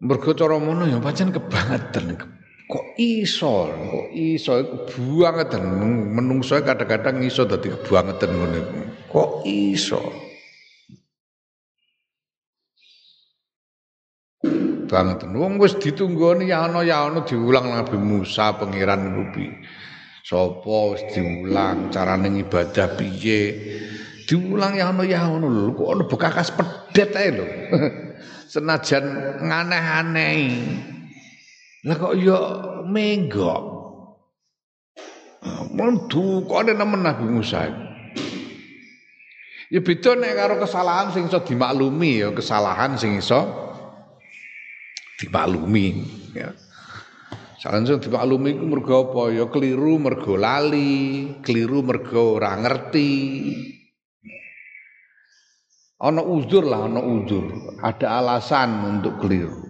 Mergo 0.00 0.32
cara 0.32 0.56
ngono 0.56 0.88
ya 0.88 0.96
pancen 0.96 1.28
kebangetan. 1.28 2.16
Kok 2.70 2.86
iso, 2.96 3.68
kok 3.68 4.08
iso 4.14 4.52
kebangetan 4.88 5.64
menungso 6.16 6.56
kadang-kadang 6.62 7.20
iso 7.20 7.44
dadi 7.44 7.68
kebangetan 7.68 8.30
iku. 8.32 8.80
Kok 9.10 9.30
iso? 9.44 10.00
banget. 14.90 15.22
Wong 15.30 15.62
wis 15.62 15.78
ditunggoni 15.78 16.50
ya 16.50 16.66
ana 16.66 16.82
ya 16.82 17.06
ana 17.06 17.22
diulang 17.22 17.70
Nabi 17.70 17.96
Musa 17.96 18.58
pangeran 18.58 19.14
rupi. 19.14 19.46
Sopo 20.26 20.98
wis 20.98 21.06
diulang 21.14 21.94
carane 21.94 22.26
ibadah 22.34 22.98
piye. 22.98 23.42
Diulang 24.26 24.74
ya 24.74 24.90
ana 24.90 25.06
ya 25.06 25.30
ana 25.30 25.46
lho 25.46 25.70
kok 25.78 25.88
ana 25.94 26.02
bekakas 26.10 26.50
pedet 26.50 27.14
ae 27.14 27.30
lho. 27.30 27.46
senajan 28.50 29.04
nganeh-aneh. 29.46 30.42
Lah 31.86 31.96
kok 31.96 32.14
yo 32.18 32.38
menggok. 32.90 33.62
Mun 35.70 36.10
dukane 36.10 36.74
nemen 36.74 37.06
Nabi 37.06 37.24
Musa. 37.30 37.70
Ya 39.70 39.78
beda 39.78 40.18
nek 40.18 40.34
karo 40.34 40.58
kesalahan 40.58 41.14
sing 41.14 41.30
iso 41.30 41.38
dimaklumi 41.46 42.26
ya, 42.26 42.34
kesalahan 42.34 42.98
sing 42.98 43.22
iso 43.22 43.38
dimaklumi 45.22 46.02
ya. 46.34 46.50
Salah 47.54 47.86
sing 47.86 48.02
dimaklumi 48.02 48.58
iku 48.58 48.66
mergo 48.66 48.94
apa? 48.98 49.22
Ya 49.30 49.46
keliru 49.46 50.02
mergo 50.02 50.34
lali, 50.34 51.38
keliru 51.38 51.86
mergo 51.86 52.42
ora 52.42 52.58
ngerti. 52.58 53.12
Ana 56.00 56.24
uzur 56.24 56.64
lah, 56.64 56.88
ana 56.88 57.04
uzur. 57.04 57.76
Ada 57.84 58.24
alasan 58.24 58.98
untuk 58.98 59.20
keliru. 59.20 59.68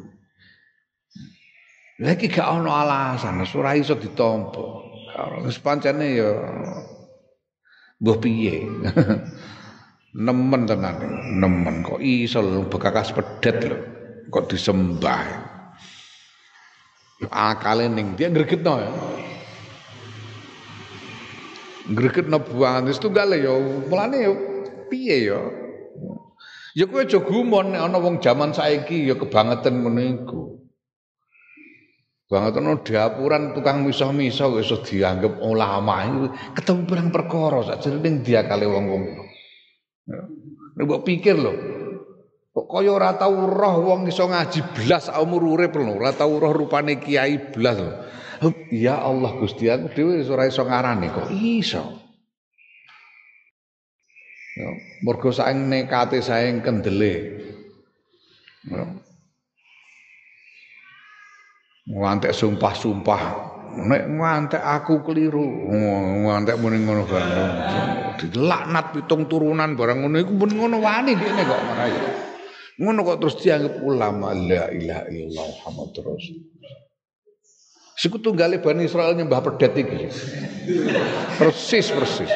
Lagi 2.00 2.30
gak 2.30 2.46
ana 2.46 2.86
alasan, 2.86 3.42
ora 3.42 3.74
iso 3.74 3.98
ditampa. 3.98 4.62
Wis 5.42 5.58
pancene 5.58 6.06
ya 6.16 6.30
mbuh 8.00 8.16
piye. 8.22 8.64
nemen 10.26 10.66
tenan, 10.66 10.96
nemen 11.38 11.82
kok 11.82 11.98
iso 11.98 12.40
bekakas 12.70 13.10
pedet 13.10 13.58
lho. 13.66 13.78
Kok 14.30 14.46
disembah. 14.54 15.26
Akale 17.28 17.90
ning 17.90 18.16
dia 18.16 18.32
gregetno 18.32 18.80
ya. 18.80 18.90
Gregetno 21.90 22.38
buangan 22.38 22.86
wis 22.86 23.02
tunggale 23.02 23.42
ya, 23.42 23.52
mulane 23.90 24.16
ya 24.24 24.32
piye 24.88 25.28
ya. 25.28 25.59
Ya 26.78 26.86
kowe 26.86 27.02
aja 27.02 27.18
gumon 27.18 27.74
nek 27.74 27.82
ana 27.82 27.98
wong 27.98 28.22
jaman 28.22 28.54
saiki 28.54 29.10
ya 29.10 29.18
kebangetan 29.18 29.82
ngono 29.82 30.00
iku. 30.00 30.42
Banget 32.30 32.62
ono 32.62 32.78
diapuran 32.86 33.58
tukang 33.58 33.82
miso-miso 33.82 34.54
wis 34.54 34.70
dianggap 34.86 35.42
ulama 35.42 36.06
itu 36.06 36.30
ketemu 36.54 36.86
perang 36.86 37.08
perkara 37.10 37.58
sakjane 37.66 38.22
dia 38.22 38.46
kali 38.46 38.70
wong-wong. 38.70 39.02
Nek 40.78 40.84
mbok 40.86 41.02
pikir 41.02 41.34
lho. 41.34 41.52
Kok 42.54 42.66
kaya 42.70 42.90
ora 42.94 43.18
tau 43.18 43.34
roh 43.50 43.74
wong 43.82 44.06
iso 44.06 44.30
ngaji 44.30 44.62
blas 44.74 45.10
umur 45.10 45.58
urip 45.58 45.74
lho, 45.74 45.98
ora 45.98 46.14
tau 46.14 46.38
roh 46.38 46.54
rupane 46.54 47.02
kiai 47.02 47.50
blas 47.50 47.78
lho. 47.82 47.94
Ya 48.70 49.02
Allah 49.02 49.34
Gusti 49.34 49.66
aku 49.66 49.90
dhewe 49.90 50.22
ora 50.30 50.46
iso 50.46 50.62
ngarani 50.62 51.10
kok 51.10 51.34
iso. 51.34 52.09
Ya, 54.60 54.70
mergo 55.00 55.32
saeng 55.32 55.72
nekate 55.72 56.20
saeng 56.20 56.60
kendele. 56.60 57.40
Ya. 58.68 58.84
Ngantek 61.88 62.36
sumpah-sumpah. 62.36 63.22
Nek 63.70 64.02
ngantek 64.18 64.60
aku 64.60 65.00
keliru, 65.06 65.46
ngantek 66.26 66.58
muni 66.58 66.82
ngono 66.82 67.06
bareng. 67.06 67.54
Dilaknat 68.18 68.92
pitung 68.92 69.30
turunan 69.30 69.78
barang 69.78 70.04
ngono 70.04 70.16
iku 70.20 70.32
mun 70.34 70.50
ngono 70.58 70.76
wani 70.82 71.14
dene 71.16 71.42
kok 71.46 71.62
marai. 71.64 71.94
Ngono 72.82 73.00
kok 73.06 73.18
terus 73.22 73.36
dianggap 73.40 73.74
ulama 73.80 74.34
la 74.34 74.68
ilaha 74.74 75.04
illallah 75.08 75.46
Muhammadur 75.54 76.04
Rasulullah. 76.12 76.76
Sekutu 77.94 78.32
tunggale 78.32 78.58
Bani 78.58 78.88
Israel 78.88 79.12
nyembah 79.14 79.40
pedet 79.44 79.72
iki. 79.76 80.08
Persis 81.38 81.92
persis. 81.94 82.32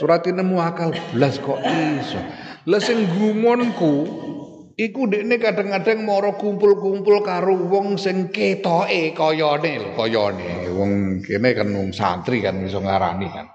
Surat 0.00 0.24
nemu 0.24 0.56
akal 0.56 0.96
belas 1.12 1.36
kok 1.36 1.60
iso. 1.60 2.20
Lah 2.70 2.80
sing 2.80 3.04
gumonku 3.12 4.08
iku 4.78 5.04
dekne 5.04 5.36
kadang-kadang 5.36 6.06
moro 6.06 6.38
kumpul-kumpul 6.40 7.20
karo 7.20 7.58
wong 7.68 8.00
sing 8.00 8.32
ketoke 8.32 9.12
kayane 9.12 9.92
kayane. 9.92 10.72
Wong 10.72 11.20
kene 11.20 11.48
kan 11.52 11.68
wong 11.68 11.92
santri 11.92 12.40
kan 12.40 12.62
iso 12.64 12.80
ngarani 12.80 13.28
kan. 13.28 13.46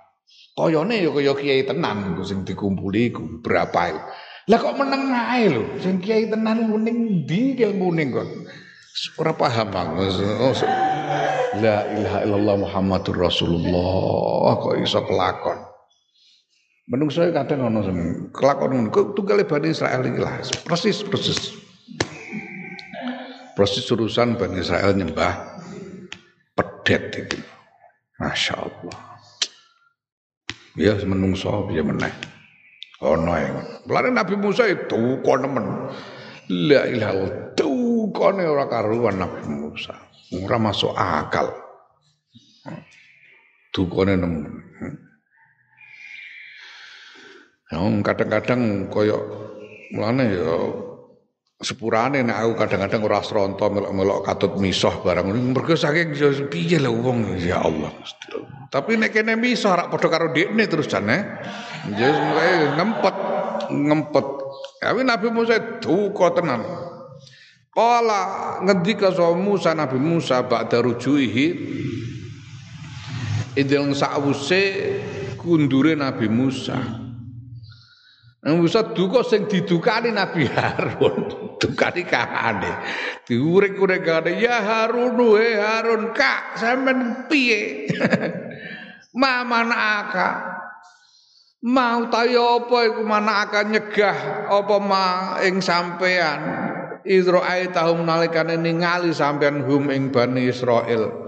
Kayane 0.53 1.01
ya 1.01 1.09
kaya 1.09 1.33
kiai 1.33 1.63
tenan 1.65 2.13
iku 2.13 2.23
sing 2.25 2.45
dikumpuli 2.45 3.13
iku 3.13 3.41
berapa 3.41 3.81
itu. 3.89 4.01
Lah 4.47 4.63
kok 4.63 4.79
meneng 4.79 5.11
ae 5.11 5.51
lho, 5.51 5.75
sing 5.83 5.99
kiai 5.99 6.31
tenan 6.31 6.71
ning 6.71 7.27
ndi 7.27 7.59
ilmune 7.59 8.03
kok. 8.15 8.27
Ora 9.19 9.35
paham 9.35 9.67
bang. 9.69 9.87
Oh, 10.39 10.55
La 11.57 11.83
ilaha 11.91 12.19
illallah 12.23 12.55
Muhammadur 12.63 13.27
Rasulullah 13.27 14.55
kok 14.55 14.75
iso 14.79 15.03
kelakon. 15.03 15.66
Menungso 16.87 17.19
kadang 17.35 17.67
ono 17.67 17.83
sing 17.83 17.97
kelakon 18.31 18.71
ngono. 18.71 18.87
Kok 18.87 19.11
tunggale 19.11 19.43
Bani 19.43 19.75
Israel 19.75 20.07
iki 20.07 20.23
lah. 20.23 20.39
Persis 20.63 21.03
persis. 21.03 21.59
Persis 23.59 23.91
urusan 23.91 24.39
Bani 24.39 24.63
Israel 24.63 24.95
nyembah 24.95 25.35
pedet 26.55 27.27
itu. 27.27 27.37
Masya 28.23 28.55
Allah. 28.55 28.97
Ya 30.79 30.95
menungso 31.03 31.67
biar 31.67 31.83
meneh. 31.83 32.13
Ono 33.03 33.35
yang. 33.35 33.83
Mulane 33.83 34.15
Nabi 34.15 34.39
Musa 34.39 34.63
itu 34.71 35.19
kok 35.19 35.37
nemen. 35.43 35.91
La 36.47 36.87
ilaha 36.87 37.13
illallah. 37.13 37.45
Kone 38.07 38.47
ora 38.47 38.65
karuan 38.71 39.19
Nabi 39.19 39.43
Musa. 39.51 39.91
Ora 40.31 40.55
masuk 40.55 40.95
akal. 40.95 41.51
Dukone 43.75 44.15
nemen. 44.15 44.67
Kadang-kadang 47.67 48.87
koyo 48.87 49.19
mulane 49.91 50.23
ya 50.31 50.55
sepurane 51.57 52.21
nek 52.21 52.37
aku 52.37 52.53
kadang-kadang 52.53 53.01
ora 53.01 53.19
sronto 53.25 53.65
melok-melok 53.65 54.21
katut 54.23 54.53
misoh 54.61 55.01
barang 55.01 55.25
mergo 55.51 55.73
saking 55.73 56.13
ya 56.13 56.29
piye 56.45 56.77
lho 56.77 56.93
wong 57.01 57.33
ya 57.41 57.65
Allah 57.65 57.89
Tapi 58.69 58.99
nek 58.99 59.09
kene 59.15 59.33
misoh 59.39 59.73
rak 59.73 59.89
padha 59.89 60.07
karo 60.11 60.27
dekne 60.35 60.67
terus 60.67 60.91
jane. 60.91 61.23
Ya 61.95 62.11
ngempet 62.75 63.15
ngempet. 63.71 64.25
Tapi 64.83 65.01
Nabi 65.07 65.27
Musa 65.31 65.79
duka 65.79 66.35
tenan. 66.35 66.67
Kala 67.71 68.59
ngendika 68.67 69.13
sapa 69.15 69.39
Musa 69.39 69.71
Nabi 69.71 70.01
Musa 70.01 70.43
ba'da 70.43 70.83
rujuihi 70.83 71.47
idil 73.55 73.95
sakwuse 73.95 74.61
kundure 75.39 75.95
Nabi 75.95 76.27
Musa. 76.27 77.06
Musa 78.45 78.85
duka 78.93 79.25
sing 79.25 79.49
didukani 79.49 80.13
Nabi 80.13 80.45
Harun. 80.45 81.17
Dukani 81.61 82.05
kakane. 82.05 82.71
Diurek-urek 83.25 84.05
kakane, 84.05 84.37
"Ya 84.37 84.61
Harun, 84.61 85.17
he 85.41 85.57
Harun, 85.57 86.13
Kak, 86.13 86.53
sampean 86.61 87.25
piye?" 87.25 87.89
Maman 89.21 89.73
aka. 89.73 90.53
Mau 91.65 92.05
tayo 92.13 92.61
apa 92.69 92.77
iku 92.85 93.01
mana 93.01 93.49
akan 93.49 93.73
nyegah 93.73 94.45
apa 94.45 94.77
ma 94.77 95.05
ing 95.41 95.57
sampean 95.57 96.39
Israel 97.01 97.73
tahun 97.73 98.05
nalikane 98.05 98.61
ningali 98.61 99.09
sampean 99.09 99.65
hum 99.65 99.89
ing 99.89 100.13
Bani 100.13 100.45
Israel. 100.45 101.25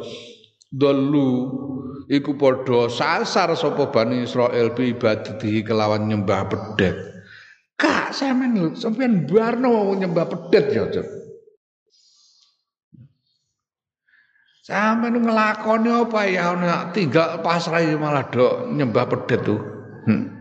Dulu 0.69 1.29
iku 2.09 2.33
padha 2.33 2.89
sasar 2.89 3.53
sapa 3.53 3.93
Bani 3.93 4.25
Israel 4.25 4.73
bi 4.73 4.97
ibadati 4.97 5.61
kelawan 5.61 6.09
nyembah 6.09 6.49
pedet. 6.49 6.97
Kak 7.79 8.11
sampean 8.11 8.57
lho, 8.57 8.67
sampean 8.75 9.29
barno 9.29 9.93
nyembah 9.95 10.25
pedet 10.27 10.65
ya, 10.73 10.83
Cuk. 10.89 11.07
Sampean 14.65 15.21
ngelakoni 15.21 15.89
apa 15.89 16.19
ya 16.27 16.53
ana 16.57 16.91
tinggal 16.91 17.39
pasrah 17.39 17.81
malah 17.95 18.27
dok 18.27 18.73
nyembah 18.73 19.05
pedet 19.07 19.45
tuh. 19.45 19.61
Hmm. 20.09 20.39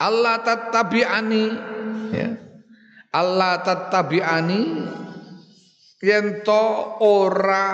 Allah 0.00 0.40
tatabi'ani 0.40 1.44
ya. 2.14 2.28
Allah 3.12 3.60
tatabi'ani 3.60 4.62
yen 6.00 6.40
to 6.44 6.64
ora 7.00 7.68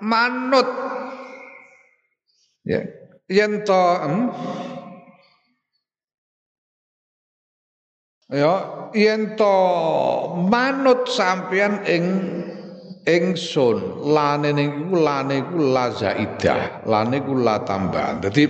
manut. 0.00 0.68
Ya 2.66 2.80
yen 3.30 3.62
to 3.64 3.82
hmm, 4.02 4.24
ya 8.30 8.54
yen 8.92 9.34
to 9.40 9.54
manut 10.46 11.08
sampean 11.08 11.82
ing 11.88 12.04
ingsun. 13.06 14.04
Lane 14.04 14.52
niku 14.52 14.96
lane 15.00 15.46
iku 15.46 15.56
la 15.72 15.90
zaidah 15.90 16.84
lane 16.84 17.22
iku 17.22 17.32
la 17.38 17.62
tambahan. 17.62 18.20
Dadi 18.20 18.44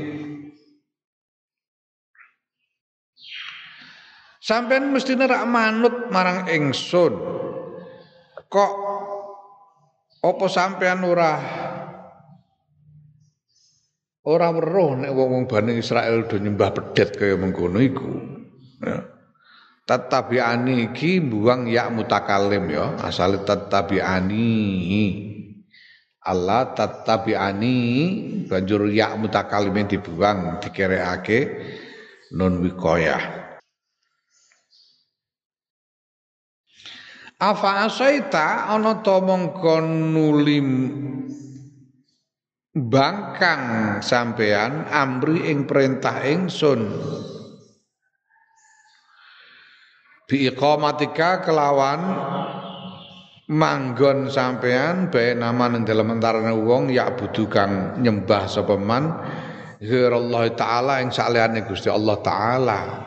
sampean 4.40 4.94
mesti 4.94 5.18
rak 5.18 5.44
manut 5.50 6.06
marang 6.08 6.46
ingsun 6.46 7.12
kok 8.46 8.72
apa 10.26 10.46
sampean 10.50 11.06
ora 11.06 11.32
ora 14.26 14.48
weruh 14.50 14.98
nek 14.98 15.12
wong-wong 15.14 15.46
Bani 15.46 15.78
Israel 15.78 16.26
do 16.26 16.42
nyembah 16.42 16.74
pedet 16.74 17.14
kaya 17.14 17.38
mengkono 17.38 17.78
iku. 17.78 18.10
Ya. 18.82 19.06
Tatabiani 19.86 20.90
iki 20.90 21.22
buang 21.22 21.70
ya 21.70 21.86
mutakalim 21.94 22.66
ya, 22.74 22.98
asale 23.06 23.46
tatabiani. 23.46 24.50
Allah 26.26 26.74
tatabiani 26.74 27.78
banjur 28.50 28.90
ya 28.90 29.14
mutakalim 29.14 29.86
dibuang 29.86 30.58
dikerekake 30.58 31.38
nun 32.34 32.66
wikoyah. 32.66 33.45
Afa 37.36 37.84
asaita 37.84 38.72
ana 38.72 39.04
ta 39.04 39.20
mongko 39.20 39.84
nulim 39.84 40.68
bangkang 42.72 44.00
sampean 44.00 44.88
amri 44.88 45.44
ing 45.44 45.68
perintah 45.68 46.24
ingsun. 46.24 46.96
Bi 50.24 50.48
iqamatika 50.48 51.44
kelawan 51.44 52.00
manggon 53.52 54.32
sampean 54.32 55.12
bae 55.12 55.36
nama 55.36 55.68
ning 55.68 55.84
dalem 55.84 56.16
antarane 56.16 56.56
wong 56.56 56.88
ya 56.88 57.12
budu 57.12 57.52
kang 57.52 58.00
nyembah 58.00 58.48
sapa 58.48 58.80
man. 58.80 59.12
Allah 59.84 60.48
taala 60.56 61.04
ing 61.04 61.12
saliyane 61.12 61.68
Gusti 61.68 61.92
Allah 61.92 62.16
taala 62.24 63.05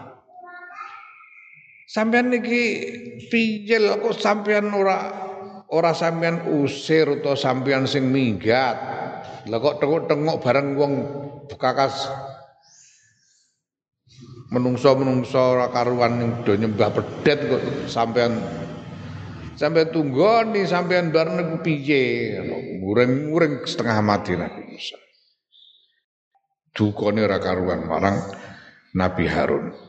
Sampean 1.89 2.29
niki 2.29 2.63
pijel 3.33 3.97
kok 3.97 4.13
sampean 4.13 4.69
ora 4.69 5.09
ora 5.73 5.89
sampean 5.89 6.45
usir 6.61 7.09
atau 7.17 7.33
sampean 7.33 7.89
sing 7.89 8.13
minggat. 8.13 8.77
Lah 9.49 9.57
kok 9.57 9.81
tengok-tengok 9.81 10.37
bareng 10.37 10.77
wong 10.77 10.93
bekakas 11.49 12.13
menungso-menungso 14.53 15.57
ora 15.57 15.73
karuan 15.73 16.21
ning 16.21 16.31
do 16.45 16.53
nyembah 16.53 16.93
pedet 16.93 17.39
kok 17.49 17.63
sampean 17.89 18.37
sampai 19.57 19.89
tunggoni 19.89 20.65
sampean 20.69 21.09
bareng 21.09 21.61
piye 21.61 22.37
muring-muring 22.81 23.65
setengah 23.65 24.01
mati 24.01 24.33
Nabi 24.33 24.61
Musa 24.73 24.97
dukone 26.73 27.21
ora 27.21 27.37
karuan 27.37 27.85
marang 27.85 28.17
Nabi 28.97 29.25
Harun 29.29 29.88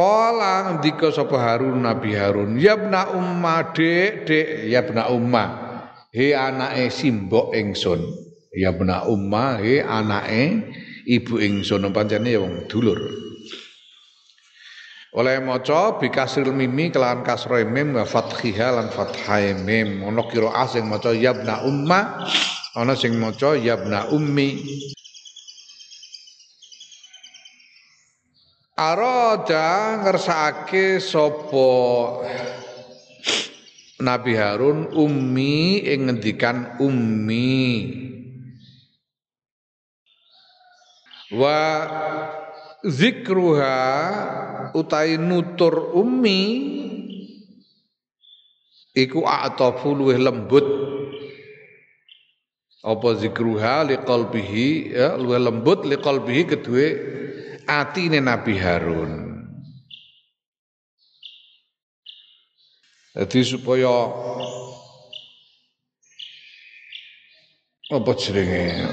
Kala 0.00 0.64
ngendika 0.64 1.12
sapa 1.12 1.36
Harun 1.36 1.84
Nabi 1.84 2.16
Harun, 2.16 2.56
"Yabna 2.56 3.12
umma 3.12 3.68
dek 3.76 4.24
dek 4.24 4.64
yabna 4.64 5.12
umma." 5.12 5.44
He 6.08 6.32
anake 6.32 6.88
simbok 6.88 7.52
ingsun. 7.52 8.00
Yabna 8.56 9.04
umma 9.04 9.60
he 9.60 9.84
anake 9.84 10.72
ibu 11.04 11.36
ingsun 11.36 11.84
pancene 11.92 12.32
ya 12.32 12.40
wong 12.40 12.64
dulur. 12.64 12.96
Oleh 15.12 15.36
maca 15.44 16.00
bikasril 16.00 16.48
mimi 16.56 16.88
kelawan 16.88 17.20
kasra 17.20 17.60
mim 17.68 17.92
wa 17.92 18.08
fathiha 18.08 18.80
lan 18.80 18.88
fathai 18.88 19.52
mim. 19.52 20.00
Ana 20.00 20.24
qiraah 20.24 20.64
sing 20.64 20.88
maca 20.88 21.12
umma, 21.60 22.24
ana 22.72 22.96
sing 22.96 23.20
maca 23.20 23.52
yabna 23.52 24.08
ummi. 24.08 24.64
Arada 28.80 30.00
ngersakake 30.00 31.04
sapa 31.04 31.68
Nabi 34.00 34.32
Harun 34.32 34.88
ummi 34.96 35.84
ing 35.84 36.08
ngendikan 36.08 36.80
ummi. 36.80 37.60
Wa 41.28 41.60
zikruha 42.80 43.76
utai 44.72 45.20
nutur 45.20 45.92
ummi 45.92 46.40
iku 48.96 49.28
a'tafu 49.28 49.92
luwih 49.92 50.16
lembut. 50.16 50.64
Apa 52.80 53.12
zikruha 53.12 53.84
liqalbihi 53.92 54.96
ya 54.96 55.20
luwih 55.20 55.36
lembut 55.36 55.84
liqalbihi 55.84 56.42
kedue 56.48 57.19
atine 57.70 58.18
Nabi 58.18 58.58
Harun. 58.58 59.30
Jadi 63.14 63.40
supaya 63.42 64.10
apa 67.90 68.12
jenenge 68.14 68.86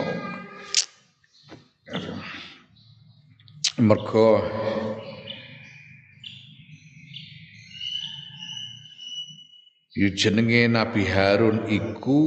mergo 3.77 4.41
jenenge 10.17 10.65
Nabi 10.65 11.05
Harun 11.05 11.69
iku 11.69 12.21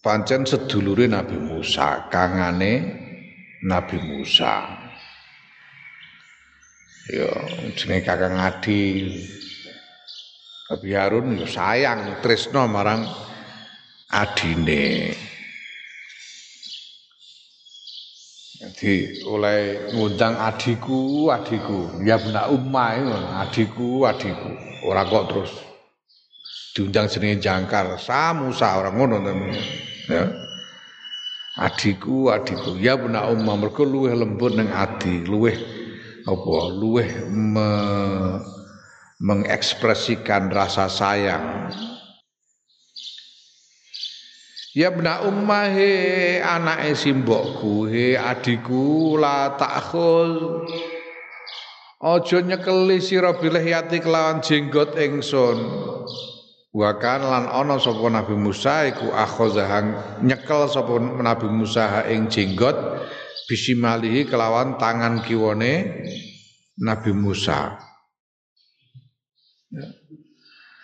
pancen 0.00 0.48
sedulure 0.48 1.04
Nabi 1.04 1.36
Musa, 1.36 2.08
kangane 2.08 3.00
Nabi 3.60 4.00
Musa. 4.08 4.91
Ya 7.10 7.30
jenenge 7.74 8.06
Kakang 8.06 8.38
Adi. 8.38 8.82
Nabi 10.70 10.88
Harun 10.96 11.36
ya 11.36 11.44
sayang 11.44 12.22
tresno 12.22 12.64
marang 12.64 13.04
adine. 14.08 15.12
Jadi 18.62 19.20
oleh 19.26 19.92
ngundang 19.92 20.38
adiku 20.38 21.28
adiku. 21.28 21.98
Ya 22.06 22.16
benak 22.16 22.48
umma 22.54 22.94
adiku 23.42 24.06
adiku. 24.06 24.54
Ora 24.86 25.02
kok 25.04 25.24
terus 25.28 25.52
diundang 26.72 27.10
jenenge 27.10 27.42
jangkar. 27.42 27.98
Samusa 28.00 28.80
orang 28.80 28.96
ngono 28.96 29.16
ya. 30.08 30.24
Adiku 31.58 32.32
adiku. 32.32 32.80
Ya 32.80 32.96
benak 32.96 33.28
umma 33.28 33.60
mergo 33.60 33.84
luweh 33.84 34.14
lembut 34.14 34.56
ning 34.56 34.72
adi 34.72 35.20
luweh 35.26 35.81
apa 36.22 36.56
luweh 36.74 37.26
me, 37.30 37.70
mengekspresikan 39.18 40.50
rasa 40.50 40.86
sayang. 40.86 41.70
Ya 44.72 44.88
bena 44.88 45.20
ummah 45.28 45.68
he 45.68 46.40
anake 46.40 46.96
simbokku 46.96 47.92
he 47.92 48.16
adiku 48.16 49.20
la 49.20 49.52
takhul. 49.60 50.64
Aja 52.02 52.42
nyekeli 52.42 52.98
sira 52.98 53.36
bilih 53.38 53.62
yati 53.62 54.02
kelawan 54.02 54.42
jenggot 54.42 54.98
ingsun 54.98 55.54
Wakan 56.72 57.20
lan 57.20 57.44
ana 57.52 57.76
sapa 57.76 58.08
Nabi 58.08 58.32
Musa 58.32 58.88
iku 58.88 59.12
akhazah 59.12 59.84
nyekel 60.24 60.72
sapa 60.72 60.96
Nabi 60.98 61.46
Musa 61.52 62.00
ing 62.08 62.32
jenggot 62.32 62.74
bisimalihi 63.48 64.28
kelawan 64.28 64.78
tangan 64.78 65.22
kiwane 65.24 66.02
Nabi 66.78 67.12
Musa. 67.14 67.78
Ya. 69.72 69.86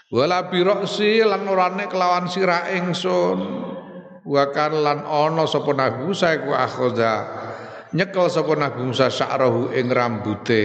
Wala 0.09 0.49
biroksi 0.49 1.21
lan 1.21 1.45
orane 1.45 1.85
kelawan 1.85 2.33
sirah 2.33 2.73
ingsun. 2.73 3.69
Wakan 4.29 4.73
lan 4.85 4.99
ana 5.05 5.45
sapa 5.49 5.73
Nabi 5.73 6.05
Musa 6.05 6.37
iku 6.37 6.53
akhoda 6.53 7.15
nyekel 7.97 8.29
sapa 8.29 8.53
Nabi 8.57 8.81
Musa 8.85 9.09
sa'rahu 9.09 9.73
ing 9.73 9.89
rambute. 9.89 10.65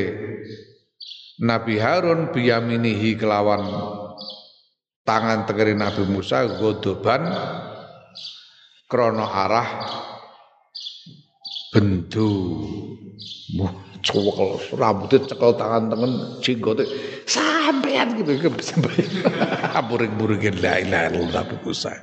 Nabi 1.43 1.79
Harun 1.79 2.31
biyaminihi 2.31 3.19
kelawan 3.19 3.63
tangan 5.03 5.43
tengeri 5.43 5.75
Nabi 5.75 6.07
Musa 6.07 6.47
godoban 6.59 7.27
krono 8.87 9.27
arah 9.27 9.67
bendu. 11.73 12.29
Cekel 14.03 14.77
rambutnya 14.77 15.25
cekel 15.25 15.51
tangan 15.57 15.89
tangan 15.89 16.11
jenggote. 16.43 16.85
Sampean 17.25 18.19
gitu 18.19 18.51
buring-buringin 19.89 20.59
la 20.61 20.83
ilaha 20.83 21.07
illallah 21.09 21.43
Musa 21.63 21.93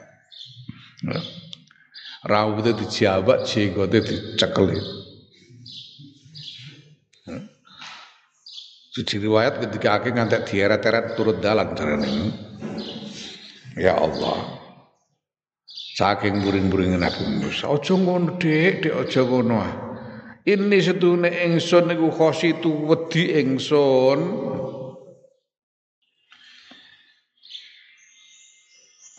rambutnya 2.24 2.76
dijabak 2.76 3.48
jenggote 3.48 3.98
dicekel 4.04 4.68
Suci 8.90 9.22
riwayat 9.22 9.62
ketika 9.62 10.02
akhir 10.02 10.18
ngantek 10.18 10.50
dieret-eret 10.50 11.14
turut 11.14 11.38
dalan 11.38 11.78
carane. 11.78 12.34
Ya 13.78 13.94
Allah. 13.94 14.59
Saking 15.96 16.42
buring-buring 16.44 16.94
Nabi 16.98 17.42
Musa. 17.42 17.70
Aja 17.70 17.94
ngono, 17.94 18.38
Dik, 18.38 18.86
Dik 18.86 18.94
aja 18.94 19.22
ngono. 19.26 19.54
Ah. 19.58 19.72
Ini 20.40 20.78
setune 20.80 21.28
ingsun 21.28 21.92
niku 21.92 22.08
khositu 22.08 22.88
wedi 22.88 23.38
ingsun. 23.44 24.20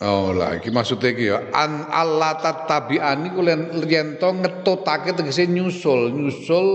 Oh 0.02 0.34
lah 0.34 0.58
iki 0.58 0.74
maksudnya 0.74 1.14
iki 1.14 1.30
ya 1.30 1.38
an 1.54 1.86
Allah 1.86 2.34
tatabian 2.42 3.22
niku 3.22 3.38
yen 3.86 4.18
to 4.18 4.34
ngetutake 4.34 5.14
tegese 5.14 5.46
nyusul, 5.46 6.10
nyusul 6.10 6.66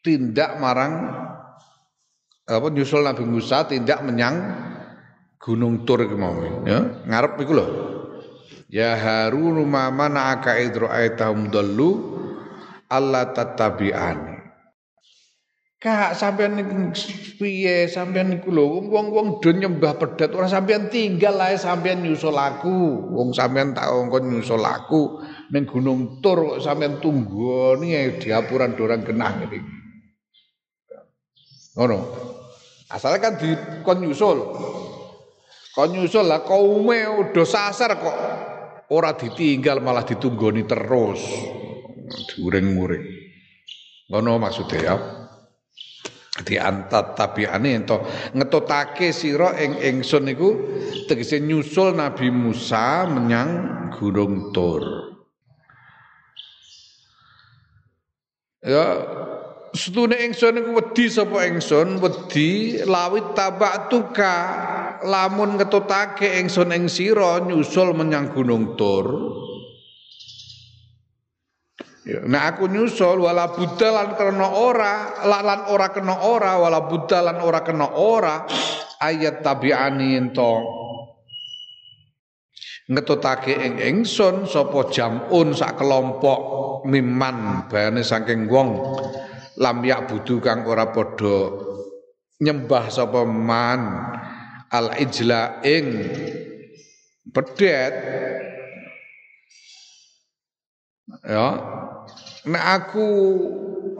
tindak 0.00 0.56
marang 0.56 1.12
apa 2.48 2.66
nyusul 2.72 3.04
Nabi 3.04 3.28
Musa 3.28 3.68
tindak 3.68 4.00
menyang 4.00 4.36
Gunung 5.40 5.88
Tur 5.88 6.04
iki 6.04 6.12
mau 6.12 6.36
ya 6.68 7.00
ngarep 7.08 7.40
iku 7.40 7.52
lho 7.56 7.66
Ya 8.70 8.94
Harun 8.94 9.66
ma 9.66 9.90
mana'aka 9.90 10.54
idru 10.62 10.86
aitahum 10.86 11.50
dallu 11.50 12.22
Allah 12.86 13.34
tatabi'ani. 13.34 14.38
Kak 15.80 16.14
sampean 16.14 16.54
piye 17.40 17.90
sampean 17.90 18.30
niku 18.30 18.54
lho 18.54 18.84
wong-wong 18.94 19.42
do 19.42 19.50
nyembah 19.50 19.98
pedet 19.98 20.30
ora 20.38 20.46
sampean 20.46 20.86
tinggal 20.86 21.40
ae 21.42 21.58
sampean 21.58 22.06
nyusul 22.06 22.38
aku. 22.38 23.10
Wong 23.10 23.34
sampean 23.34 23.74
tak 23.74 23.90
ngkon 23.90 24.38
nyusul 24.38 24.62
aku 24.62 25.18
ning 25.50 25.66
Gunung 25.66 26.22
Tur 26.22 26.54
kok 26.54 26.62
sampean 26.62 27.02
tunggoni 27.02 28.22
diapuran 28.22 28.78
dorang 28.78 29.02
genah 29.02 29.34
ngene 29.34 29.56
iki. 29.58 29.72
Ngono. 31.74 31.98
Asal 32.86 33.18
kan 33.18 33.34
dikon 33.34 33.98
nyusul. 33.98 34.38
Kon 35.70 35.94
nyusul 35.94 36.26
lah 36.26 36.42
kaume 36.42 37.06
udah 37.06 37.46
sasar 37.46 37.94
kok. 37.94 38.18
Ora 38.90 39.14
ditinggal 39.14 39.78
malah 39.78 40.02
ditunggoni 40.02 40.66
terus. 40.66 41.22
Diuring-uring 42.10 43.30
ngono 44.10 44.42
maksudnya 44.42 44.78
ya. 44.82 44.96
Di 46.42 46.58
antat 46.58 47.14
tabiane 47.14 47.70
ento. 47.78 48.02
Ngetotake 48.34 49.14
sira 49.14 49.54
ing 49.62 49.78
ingsun 49.78 50.26
niku 50.26 50.50
tegese 51.06 51.38
nyusul 51.38 51.94
Nabi 51.94 52.34
Musa 52.34 53.06
menyang 53.06 53.50
Gunung 53.94 54.50
Tur. 54.50 54.82
Ya 58.60 58.86
Setune 59.70 60.18
ingsun 60.18 60.58
iku 60.58 60.82
wedi 60.82 61.06
sapa 61.06 61.46
ingsun, 61.46 62.02
wedi 62.02 62.82
lawit 62.82 63.38
tabatuka 63.38 64.34
lamun 65.04 65.56
ngetutake 65.60 66.40
ingsun 66.40 66.74
ing 66.74 66.84
sira 66.86 67.40
nyusul 67.44 67.92
menyang 67.96 68.32
Gunung 68.32 68.74
Tur. 68.74 69.06
Nah 72.26 72.42
aku 72.50 72.66
nyusul 72.66 73.22
wala 73.22 73.52
buddha 73.52 73.88
lan 73.92 74.16
kena 74.16 74.48
ora, 74.50 75.20
lan 75.22 75.60
ora 75.68 75.88
kena 75.92 76.26
ora 76.26 76.56
wala 76.58 76.88
buddha 76.88 77.20
lan 77.20 77.38
ora 77.44 77.60
kena 77.60 77.86
ora 77.92 78.48
ayat 79.00 79.44
tabi'ani 79.44 80.16
ento 80.16 80.52
ngetutake 82.90 83.54
ing 83.54 83.74
ingsun 83.78 84.50
sapa 84.50 84.90
jamun 84.90 85.54
sak 85.54 85.78
kelompok 85.78 86.82
miman 86.90 87.70
bayane 87.70 88.02
saking 88.02 88.50
wong 88.50 88.82
lam 89.62 89.78
yak 89.86 90.10
budu 90.10 90.42
kang 90.42 90.66
ora 90.66 90.90
padha 90.90 91.54
nyembah 92.42 92.90
sapa 92.90 93.22
man 93.22 94.10
al 94.70 94.94
ijla 94.98 95.62
ing 95.66 95.86
pedet. 97.34 97.94
Ya. 101.26 101.48
Nek 102.48 102.64
aku 102.80 103.06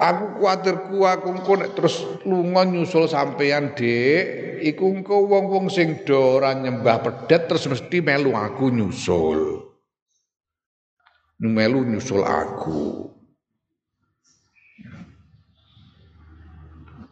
aku 0.00 0.24
kuatirku 0.40 1.04
aku 1.04 1.26
engko 1.36 1.52
nek 1.60 1.76
terus 1.76 2.00
lunga 2.24 2.64
nyusul 2.64 3.04
sampean 3.04 3.76
Dik 3.76 4.64
iku 4.64 4.88
engko 4.96 5.28
wong-wong 5.28 5.68
sing 5.68 6.00
do 6.08 6.40
ora 6.40 6.56
nyembah 6.56 7.04
pedet 7.04 7.50
terus 7.50 7.68
mesti 7.68 8.00
melu 8.00 8.32
aku 8.32 8.72
nyusul. 8.72 9.68
Melu 11.40 11.84
nyusul 11.84 12.24
aku. 12.24 13.10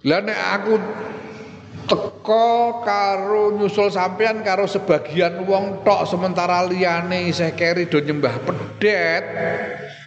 Lah 0.07 0.23
aku 0.55 0.79
teko 1.89 2.85
karo 2.85 3.57
nyusul 3.57 3.89
sampean 3.89 4.45
karo 4.45 4.69
sebagian 4.69 5.49
wong 5.49 5.81
tok 5.83 6.05
sementara 6.05 6.69
liyane 6.69 7.33
isih 7.33 7.57
keri 7.57 7.89
do 7.89 7.99
nyembah 8.05 8.37
pedet 8.45 9.25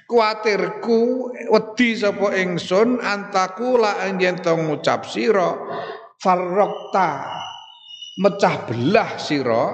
kuatirku 0.06 1.34
wedi 1.50 1.98
sapa 1.98 2.38
ingsun 2.38 3.02
antaku 3.02 3.82
la 3.82 4.06
yen 4.06 4.38
ngucap 4.38 5.10
sira 5.10 5.58
farrokta 6.22 7.10
mecah 8.22 8.56
belah 8.70 9.18
sira 9.18 9.66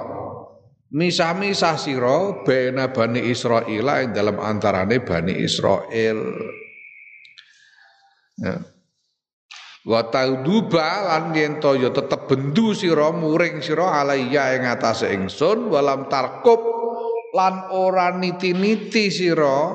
misah-misah 0.88 1.76
sira 1.76 2.40
bena 2.48 2.88
bani 2.88 3.28
Israil 3.28 3.84
ing 3.84 4.16
dalam 4.16 4.40
antarane 4.40 5.04
bani 5.04 5.36
Israel 5.36 6.18
ya 8.40 8.77
wa 9.86 10.00
tauduba 10.10 11.06
lan 11.06 11.30
yen 11.36 11.62
to 11.62 11.78
ya 11.78 11.94
tetep 11.94 12.26
bendu 12.26 12.74
sira 12.74 13.14
muring 13.14 13.62
sira 13.62 14.02
alaiya 14.02 14.58
ing 14.58 14.66
atase 14.66 15.14
ingsun 15.14 15.70
walam 15.70 16.10
tarkub 16.10 16.58
lan 17.36 17.70
ora 17.70 18.10
niti-niti 18.16 19.06
sira 19.12 19.70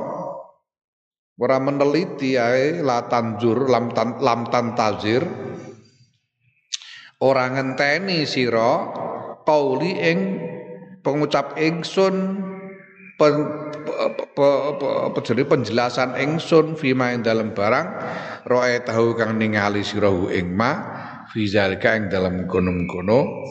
ora 1.40 1.58
meneliti 1.64 2.36
ae 2.36 2.84
la 2.84 3.08
tanjur 3.08 3.72
lam 3.72 3.96
tan 3.96 4.20
lam 4.20 4.44
tantazir 4.52 5.24
ora 7.24 7.46
ngenteni 7.48 8.28
sira 8.28 8.92
qauli 9.48 9.92
ing 10.04 10.20
pengucap 11.00 11.56
ingsun 11.56 12.16
pen, 13.18 13.34
apa 13.94 15.20
jadi 15.22 15.46
penjelasan 15.46 16.18
ingsun 16.18 16.74
fima 16.74 17.14
ing 17.14 17.22
dalam 17.22 17.54
barang 17.54 17.88
roe 18.50 18.76
tahu 18.82 19.14
kang 19.14 19.38
ningali 19.38 19.86
sirahu 19.86 20.34
ing 20.34 20.52
ma 20.52 20.72
fi 21.30 21.46
zalika 21.46 21.96
ing 21.96 22.10
dalam 22.10 22.50
kono-kono 22.50 23.46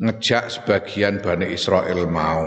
ngejak 0.00 0.48
sebagian 0.48 1.20
Bani 1.20 1.52
Israel 1.52 2.08
mau. 2.08 2.44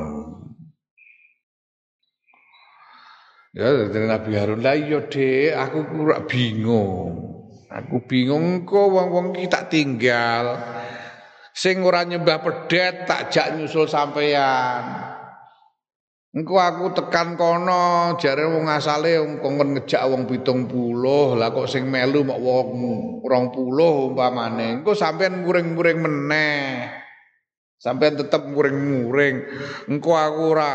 Ya 3.53 3.69
dari 3.86 4.09
Nabi 4.09 4.34
Harun 4.34 4.65
lah 4.65 4.74
iya 4.74 5.05
dek 5.05 5.53
aku 5.53 5.80
kurang 5.93 6.26
bingung. 6.26 7.13
Aku 7.69 8.01
bingung 8.09 8.65
kok 8.65 8.89
wong-wong 8.89 9.38
kita 9.38 9.69
tinggal. 9.69 10.57
Sing 11.53 11.86
ora 11.86 12.01
nyembah 12.01 12.41
pedet 12.41 13.05
tak 13.05 13.30
jak 13.30 13.53
nyusul 13.53 13.86
sampean 13.86 15.12
Engko 16.34 16.57
aku 16.57 16.97
tekan 16.97 17.38
kono 17.38 18.17
jare 18.17 18.49
wong 18.49 18.65
asale 18.65 19.21
kongkon 19.38 19.77
ngejak 19.77 20.01
wong 20.09 20.25
70 20.25 20.65
lah 21.38 21.53
kok 21.53 21.69
sing 21.69 21.86
melu 21.86 22.25
mok 22.25 22.41
wong 22.41 22.67
20 23.21 24.09
umpamane. 24.09 24.81
Engko 24.81 24.97
sampean 24.97 25.45
muring-muring 25.45 26.01
meneh. 26.01 26.89
Sampean 27.77 28.17
tetep 28.17 28.49
muring-muring 28.49 29.45
engko 29.86 30.17
aku 30.17 30.57
ora 30.57 30.71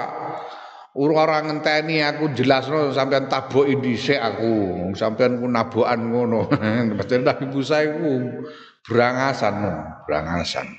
ora 0.94 1.42
ngenteni 1.42 2.06
aku 2.06 2.38
jelasno 2.38 2.94
sampean 2.94 3.26
taboki 3.26 3.82
dhisik 3.82 4.14
aku. 4.14 4.94
Sampean 4.94 5.42
ku 5.42 5.50
nabokan 5.50 6.06
ngono. 6.06 6.46
Pasti 7.02 7.18
Nabi 7.18 7.44
Musa 7.50 7.82
iku 7.82 8.46
brangasan 8.86 9.58
brangasan 10.06 10.70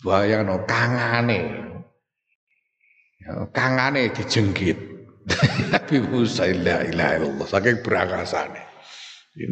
bayangno 0.00 0.64
kangane 0.64 1.40
kangane 3.54 4.10
dijengkit. 4.12 4.90
Nabi 5.72 5.96
Musa 6.02 6.48
la 6.50 6.82
ilaha 6.82 7.12
illallah 7.20 7.46
saking 7.46 7.78
berakasane. 7.84 8.62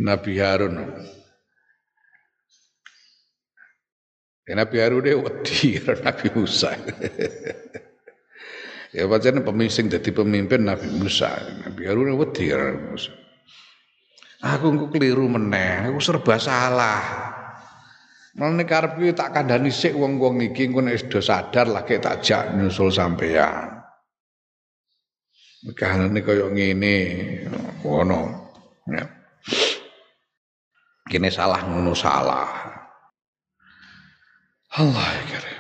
Nabi 0.01 0.33
Harun. 0.43 0.74
Ya, 4.49 4.57
Nabi 4.57 4.76
Harun 4.81 5.05
dia 5.05 5.14
wedi 5.14 5.79
Nabi 6.09 6.26
Musa. 6.35 6.72
ya 8.97 9.05
pancen 9.05 9.45
pemimpin 9.45 9.93
jadi 9.93 10.11
pemimpin 10.11 10.66
Nabi 10.66 10.89
Musa. 10.99 11.31
Nabi 11.62 11.83
Harun 11.87 12.16
wedi 12.16 12.51
Nabi 12.51 12.81
Musa. 12.91 13.12
Aku 14.39 14.70
keliru 14.95 15.26
meneh, 15.26 15.91
aku 15.91 15.99
serba 15.99 16.39
salah. 16.39 17.35
Mulane 18.39 18.62
karepku 18.62 19.03
tak 19.18 19.34
kandhani 19.34 19.74
sik 19.74 19.99
wong-wong 19.99 20.39
iki 20.39 20.70
engko 20.70 20.78
nek 20.86 20.95
wis 20.95 21.26
sadar 21.26 21.66
lagi 21.66 21.99
tak 21.99 22.22
jak 22.22 22.55
nyusul 22.55 22.95
sampean. 22.95 23.82
Kahanane 25.74 26.22
kaya 26.22 26.47
ngene 26.47 26.95
ngono. 27.82 28.47
Ya. 28.86 29.03
Kene 31.11 31.34
salah 31.34 31.66
ngono 31.66 31.91
salah. 31.99 32.47
Allah 34.78 35.09
ya 35.26 35.57